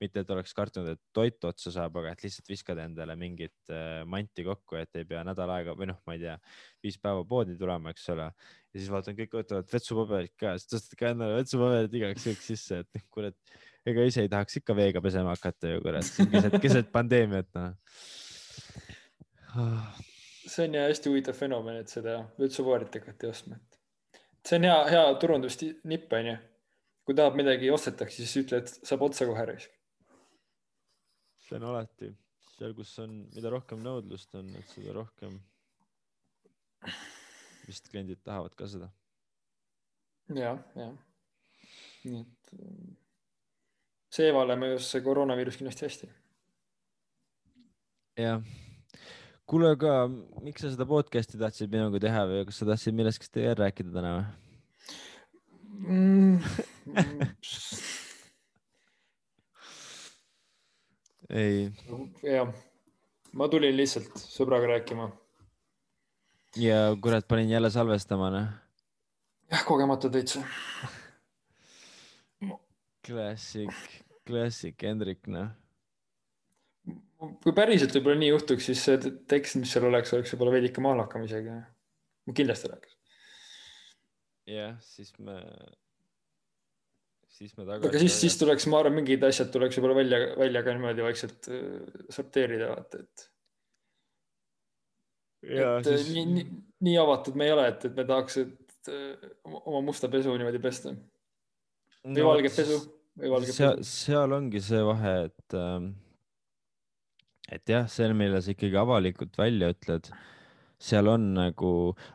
[0.01, 4.03] mitte, et oleks kartnud, et toit otsa saab, aga et lihtsalt viskad endale mingit äh,
[4.09, 6.37] manti kokku, et ei pea nädal aega või noh, ma ei tea,
[6.85, 8.29] viis päeva poodi tulema, eks ole.
[8.29, 12.83] ja siis vaatan, kõik võtavad vetsupaberit ka, siis tõstad ka endale vetsupaberit igaks juhuks sisse,
[12.85, 13.37] et kurat,
[13.89, 17.73] ega ise ei tahaks ikka veega pesema hakata ju kurat, keset, keset pandeemiat noh
[20.47, 23.57] see on ja hästi huvitav fenomen, et seda vetsupaarit hakati ostma,
[24.17, 26.35] et see on hea, hea turundusnipp onju.
[27.05, 29.73] kui tahab midagi ostetakse, siis ütle, et saab otsa kohe raisk.
[31.47, 32.11] see on alati
[32.55, 35.39] seal, kus on, mida rohkem nõudlust on, et seda rohkem
[37.67, 38.89] vist kliendid tahavad ka seda.
[40.33, 40.91] ja, ja.
[42.05, 42.53] nii et
[44.15, 46.07] Seevale mõjus see koroonaviirus kindlasti hästi.
[48.21, 48.55] jah
[49.49, 50.07] kuule, aga
[50.43, 54.11] miks sa seda podcast'i tahtsid minuga teha või kas sa tahtsid millestki veel rääkida täna
[54.15, 54.25] või
[55.85, 56.35] mm.
[61.41, 61.57] ei.
[62.25, 62.49] jah,
[63.37, 65.05] ma tulin lihtsalt sõbraga rääkima.
[66.61, 68.47] ja kurat, panin jälle salvestama, noh.
[69.51, 70.39] jah, kogemata täitsa.
[73.05, 73.69] Classic,
[74.25, 75.53] classic Hendrik, noh
[77.19, 81.25] kui päriselt võib-olla nii juhtuks, siis see tekst, mis seal oleks, oleks võib-olla veidike maalakam
[81.27, 81.55] isegi.
[82.35, 82.97] kindlasti räägiks.
[84.51, 85.37] jah, siis me,
[87.37, 87.87] siis me tagasi.
[87.87, 91.49] aga siis, siis tuleks, ma arvan, mingid asjad tuleks võib-olla välja, välja ka niimoodi vaikselt
[91.49, 93.27] äh, sorteerida, vaata, et.
[95.45, 96.13] Ja, et äh, siis...
[96.13, 100.11] nii, nii, nii avatud me ei ole, et, et me tahaks, et äh, oma musta
[100.11, 100.93] pesu niimoodi pesta.
[102.05, 102.81] või no, valget pesu
[103.15, 103.93] või valget seal, pesu.
[104.03, 105.93] seal ongi see vahe, et ähm
[107.51, 110.09] et jah, see, mille sa ikkagi avalikult välja ütled,
[110.81, 111.71] seal on nagu,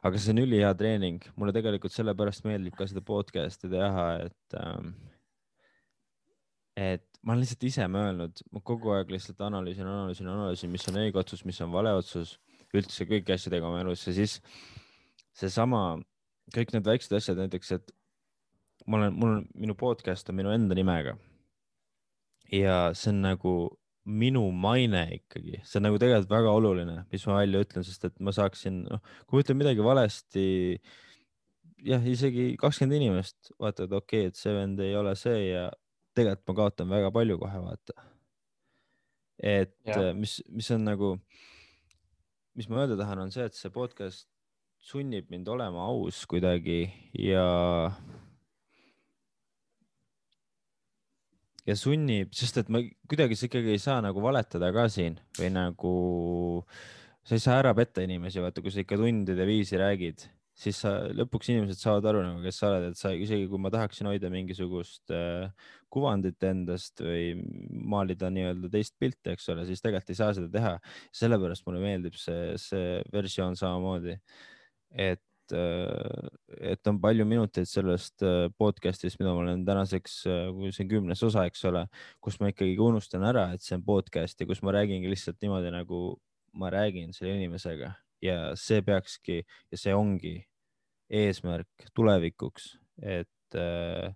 [0.06, 4.92] aga see on ülihea treening, mulle tegelikult sellepärast meeldib ka seda podcast'i teha, et ähm,.
[6.80, 11.00] et ma olen lihtsalt ise mõelnud, ma kogu aeg lihtsalt analüüsin, analüüsin, analüüsin, mis on
[11.02, 12.38] õige otsus, mis on vale otsus,
[12.76, 14.38] üldse kõiki asjadega oma elus ja siis
[15.36, 15.98] seesama,
[16.54, 17.92] kõik need väiksed asjad, näiteks, et
[18.86, 21.16] ma olen, mul on, minu podcast on minu enda nimega.
[22.50, 23.52] ja see on nagu
[24.08, 28.16] minu maine ikkagi, see on nagu tegelikult väga oluline, mis ma välja ütlen, sest et
[28.24, 30.46] ma saaksin, noh, kui ma ütlen midagi valesti.
[31.84, 35.68] jah, isegi kakskümmend inimest vaatavad, okei okay,, et see vend ei ole see ja
[36.16, 38.08] tegelikult ma kaotan väga palju kohe, vaata.
[39.40, 40.12] et ja.
[40.16, 41.14] mis, mis on nagu,
[42.56, 44.28] mis ma öelda tahan, on see, et see podcast
[44.80, 46.86] sunnib mind olema aus kuidagi
[47.20, 47.44] ja
[51.70, 55.52] ja sunnib, sest et ma kuidagi sa ikkagi ei saa nagu valetada ka siin või
[55.54, 55.94] nagu
[57.26, 60.24] sa ei saa ära petta inimesi, vaata, kui sa ikka tundide viisi räägid,
[60.60, 63.72] siis sa lõpuks inimesed saavad aru nagu, kes sa oled, et sa isegi kui ma
[63.72, 65.48] tahaksin hoida mingisugust äh,
[65.92, 67.38] kuvandit endast või
[67.70, 70.76] maalida nii-öelda teist pilti, eks ole, siis tegelikult ei saa seda teha.
[71.16, 74.18] sellepärast mulle meeldib see, see versioon samamoodi.
[74.90, 75.22] et
[75.56, 80.86] et, et on palju minuteid sellest äh, podcast'ist, mida ma olen tänaseks, äh, kui see
[80.86, 81.86] on kümnes osa, eks ole,
[82.22, 85.72] kus ma ikkagi unustan ära, et see on podcast ja kus ma räägingi lihtsalt niimoodi,
[85.74, 86.00] nagu
[86.60, 87.92] ma räägin selle inimesega.
[88.24, 90.36] Ja see peakski ja see ongi
[91.10, 94.10] eesmärk tulevikuks, et, äh,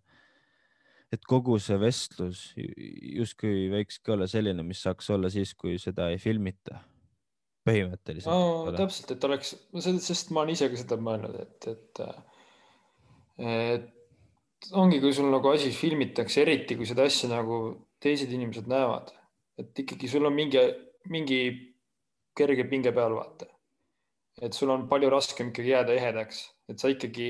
[1.14, 6.10] et kogu see vestlus justkui võiks ka olla selline, mis saaks olla siis, kui seda
[6.12, 6.82] ei filmita
[7.64, 8.72] põhimõtteliselt no,.
[8.76, 9.54] täpselt, et oleks,
[10.04, 12.02] sest ma olen ise ka seda mõelnud, et, et,
[13.40, 17.60] et ongi, kui sul nagu asi filmitakse, eriti kui seda asja nagu
[18.04, 19.12] teised inimesed näevad,
[19.60, 20.60] et ikkagi sul on mingi,
[21.12, 21.40] mingi
[22.36, 23.48] kerge pinge peal, vaata.
[24.42, 27.28] et sul on palju raskem ikkagi jääda ehedaks, et sa ikkagi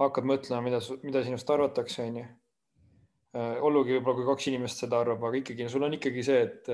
[0.00, 2.24] hakkad mõtlema, mida, mida sinust arvatakse, onju.
[3.36, 6.70] olgugi võib-olla, kui kaks inimest seda arvab, aga ikkagi sul on ikkagi see, et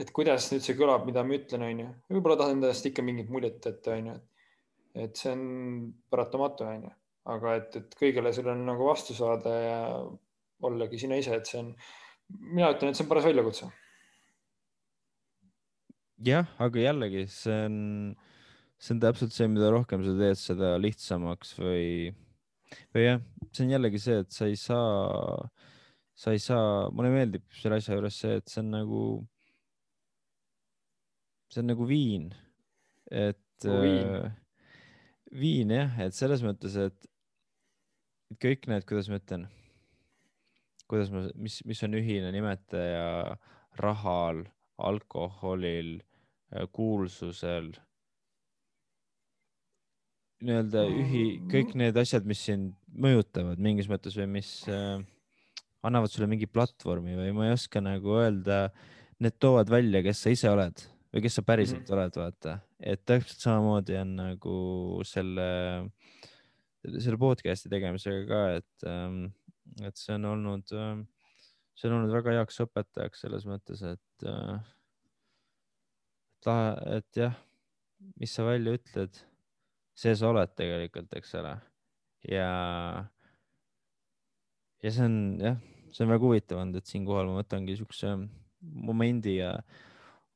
[0.00, 1.88] et kuidas nüüd see kõlab, mida ma ütlen, onju.
[2.12, 4.16] võib-olla tahan endast ikka mingit muljet jätta, onju.
[5.04, 5.44] et see on
[6.12, 6.92] paratamatu, onju.
[7.32, 9.78] aga et, et kõigele sellele nagu vastu saada ja
[10.64, 11.70] ollagi sina ise, et see on,
[12.40, 13.68] mina ütlen, et see on paras väljakutse.
[16.22, 17.78] jah, aga jällegi see on,
[18.80, 22.14] see on täpselt see, mida rohkem sa teed, seda lihtsamaks või,
[22.94, 23.20] või jah,
[23.50, 25.36] see on jällegi see, et sa ei saa,
[26.16, 29.02] sa ei saa, mulle meeldib selle asja juures see, et see on nagu
[31.52, 32.30] see on nagu viin,
[33.12, 34.08] et no, viin.
[34.08, 34.30] äh,
[35.36, 37.08] viin jah, et selles mõttes, et
[38.40, 39.46] kõik need, kuidas ma ütlen,
[40.88, 43.36] kuidas ma, mis, mis on ühine nimetaja
[43.80, 44.46] rahal,
[44.80, 45.98] alkoholil,
[46.54, 47.74] äh, kuulsusel,
[50.42, 54.96] nii-öelda ühi, kõik need asjad, mis sind mõjutavad mingis mõttes või mis äh,
[55.86, 58.64] annavad sulle mingi platvormi või ma ei oska nagu öelda,
[59.22, 60.82] need toovad välja, kes sa ise oled
[61.12, 61.94] või kes sa päriselt mm -hmm.
[61.98, 64.56] oled, vaata, et täpselt samamoodi on nagu
[65.04, 65.48] selle,
[66.96, 69.24] selle podcast'i tegemisega ka, et, ähm,
[69.84, 71.04] et see on olnud, ähm,
[71.76, 74.60] see on olnud väga heaks õpetajaks selles mõttes, et, äh,
[76.96, 77.36] et jah,
[78.18, 79.20] mis sa välja ütled,
[79.94, 81.54] see sa oled tegelikult, eks ole.
[82.30, 82.48] ja,
[84.82, 85.56] ja see on jah,
[85.92, 88.16] see on väga huvitav olnud, et siinkohal ma võtangi siukse
[88.62, 89.56] momendi ja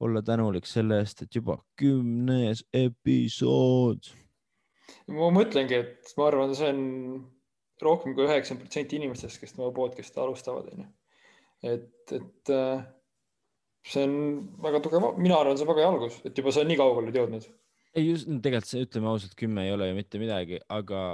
[0.00, 4.10] olla tänulik selle eest, et juba kümnes episood.
[5.12, 6.82] ma mõtlengi, et ma arvan, see on
[7.82, 10.88] rohkem kui üheksakümmend protsenti inimestest, kes tema podcast'i alustavad, onju.
[11.72, 12.84] et, et äh,
[13.86, 14.16] see on
[14.64, 17.20] väga tugev, mina arvan, see on väga hea algus, et juba sa nii kaugele oled
[17.20, 17.48] jõudnud.
[17.96, 21.06] ei, just tegelikult see, ütleme ausalt, kümme ei ole ju mitte midagi, aga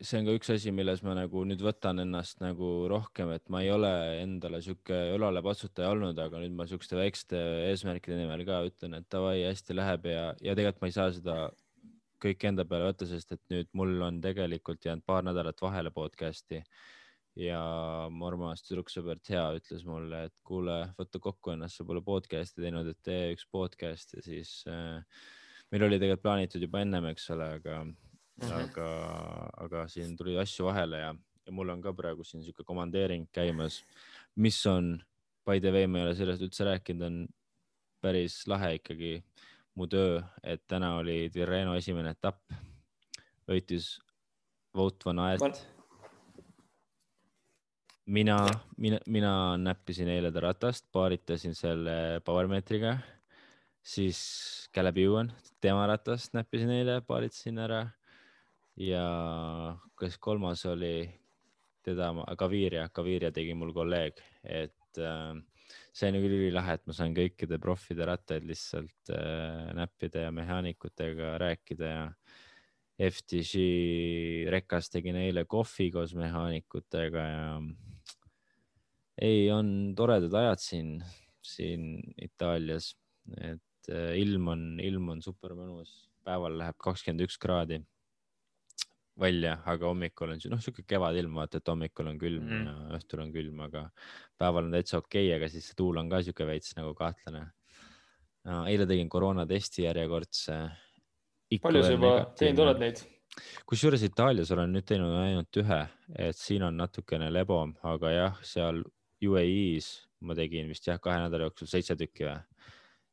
[0.00, 3.62] see on ka üks asi, milles ma nagu nüüd võtan ennast nagu rohkem, et ma
[3.64, 3.90] ei ole
[4.22, 7.40] endale sihuke õlalepatsutaja olnud, aga nüüd ma siukeste väikeste
[7.70, 11.38] eesmärkide nimel ka ütlen, et davai, hästi läheb ja, ja tegelikult ma ei saa seda
[12.22, 16.62] kõike enda peale võtta, sest et nüüd mul on tegelikult jäänud paar nädalat vahele podcast'i
[17.38, 17.60] ja
[18.10, 22.90] mu armas tüdruksõber Thea ütles mulle, et kuule, võta kokku ennast, sa pole podcast'i teinud,
[22.90, 24.98] et tee üks podcast ja siis äh,
[25.72, 27.82] meil oli tegelikult plaanitud juba ennem, eks ole, aga.
[28.46, 28.88] Aga,
[29.58, 31.14] aga siin tuli asju vahele ja,
[31.46, 33.82] ja mul on ka praegu siin sihuke komandeering käimas,
[34.36, 34.96] mis on,
[35.46, 37.16] by the way, ma ei ole sellest üldse rääkinud, on
[38.02, 39.18] päris lahe ikkagi
[39.78, 42.54] mu töö, et täna oli Tirreno esimene etapp,
[43.48, 43.96] võitis
[44.76, 45.62] Wout van Aert.
[48.06, 48.36] mina,
[48.76, 52.98] mina, mina näppisin eile ta ratast, paaritasin selle powermeetriga,
[53.82, 54.20] siis
[54.74, 57.86] Caleb Ewan, tema ratast näppisin eile, paaritasin ära
[58.78, 61.02] ja kes kolmas oli,
[61.84, 65.34] teda, Gaviria, Gaviria tegi mul kolleeg, et äh,
[65.92, 71.36] see on küll ülilahe, et ma saan kõikide proffide rattaid lihtsalt äh, näppida ja mehaanikutega
[71.42, 72.04] rääkida ja
[72.98, 73.62] FTG
[74.50, 77.44] rekas tegin eile kohvi koos mehaanikutega ja
[79.22, 80.90] ei, on toredad ajad siin,
[81.42, 81.90] siin
[82.22, 82.92] Itaalias,
[83.42, 87.82] et äh, ilm on, ilm on super mõnus, päeval läheb kakskümmend üks kraadi
[89.18, 92.66] välja, aga hommikul on noh, sihuke kevadilm, vaata, et hommikul on külm mm.
[92.66, 93.84] ja õhtul on külm, aga
[94.38, 97.44] päeval on täitsa okei okay,, aga siis see tuul on ka sihuke veits nagu kahtlane
[98.48, 98.64] no,.
[98.70, 100.58] eile tegin koroonatesti järjekordse.
[101.62, 103.02] palju sa juba teinud oled neid?
[103.68, 105.80] kusjuures Itaalias olen nüüd teinud ainult ühe,
[106.18, 108.82] et siin on natukene lebom, aga jah, seal
[109.24, 112.38] UAE-s ma tegin vist jah, kahe nädala jooksul seitse tükki või.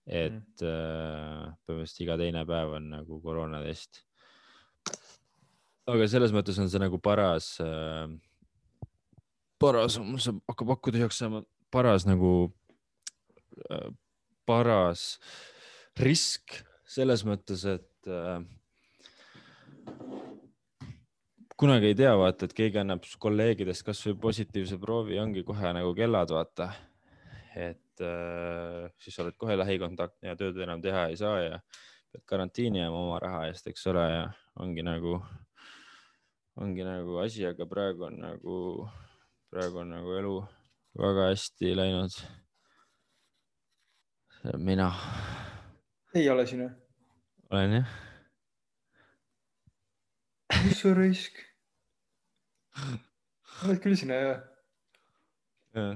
[0.05, 0.69] et mm.
[0.69, 4.03] äh, põhimõtteliselt iga teine päev on nagu koroonatest
[5.89, 8.07] aga selles mõttes on see nagu paras äh,,
[9.61, 12.31] paras, mul saab, hakkab hakku tühjaks saama, paras nagu
[13.69, 13.89] äh,,
[14.45, 15.15] paras
[15.99, 16.59] risk
[16.95, 18.41] selles mõttes, et äh,
[21.59, 26.33] kunagi ei tea, vaata, et keegi annab kolleegidest kasvõi positiivse proovi, ongi kohe nagu kellad,
[26.35, 26.71] vaata.
[27.55, 31.59] et äh, siis oled kohe lähikontaktne ja tööd enam teha ei saa ja
[32.11, 34.25] pead karantiini jääma oma raha eest, eks ole, ja
[34.59, 35.21] ongi nagu
[36.55, 38.55] ongi nagu asi, aga praegu on nagu
[39.51, 40.35] praegu on nagu elu
[40.95, 42.13] väga hästi läinud.
[44.57, 44.87] mina
[46.15, 46.69] ei ole sinu.
[47.51, 47.89] olen jah,
[50.63, 51.43] mis sa raisk?
[53.65, 54.41] oled küll sina jah?
[55.75, 55.95] jah,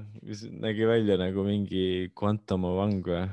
[0.60, 3.24] nägi välja nagu mingi Quantum of Vang või?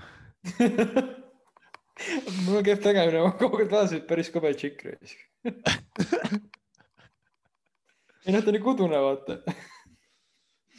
[2.46, 5.28] mul on kehv tegemine, ma kaugelt vaatasin, päris kõve tšikk raisk.
[8.28, 9.40] ei noh, ta on nii kudune, vaata.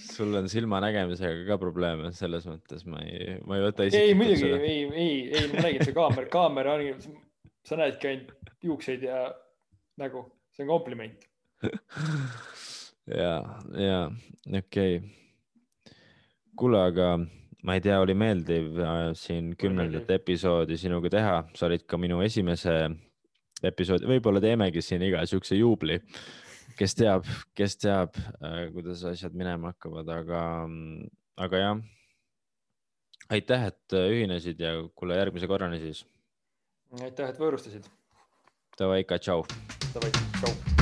[0.09, 4.42] sul on silmanägemisega ka probleeme, selles mõttes ma ei, ma ei võta ei, isiklikult muidugi,
[4.44, 4.61] seda.
[4.62, 7.16] ei, ei, ei, ma nägin, see kaamera, kaamera on,
[7.66, 9.24] sa näedki ainult juukseid ja
[10.01, 10.24] nägu,
[10.55, 11.26] see on kompliment.
[13.22, 13.32] ja,
[13.74, 13.99] ja
[14.61, 15.96] okei okay..
[16.59, 17.16] kuule, aga
[17.66, 22.20] ma ei tea, oli meeldiv äh, siin kümnendat episoodi sinuga teha, sa olid ka minu
[22.22, 22.76] esimese
[23.66, 25.99] episoodi, võib-olla teemegi siin iga siukse juubli.
[26.76, 28.16] Kes teab, kes teab,
[28.74, 30.42] kuidas asjad minema hakkavad, aga,
[31.46, 31.84] aga jah.
[33.30, 36.04] aitäh, et äh, ühinesid ja kuule järgmise korrani siis.
[37.02, 37.88] aitäh, et võõrustasid.
[38.78, 39.46] Davai, tšau.
[39.94, 40.78] Davai, tšau.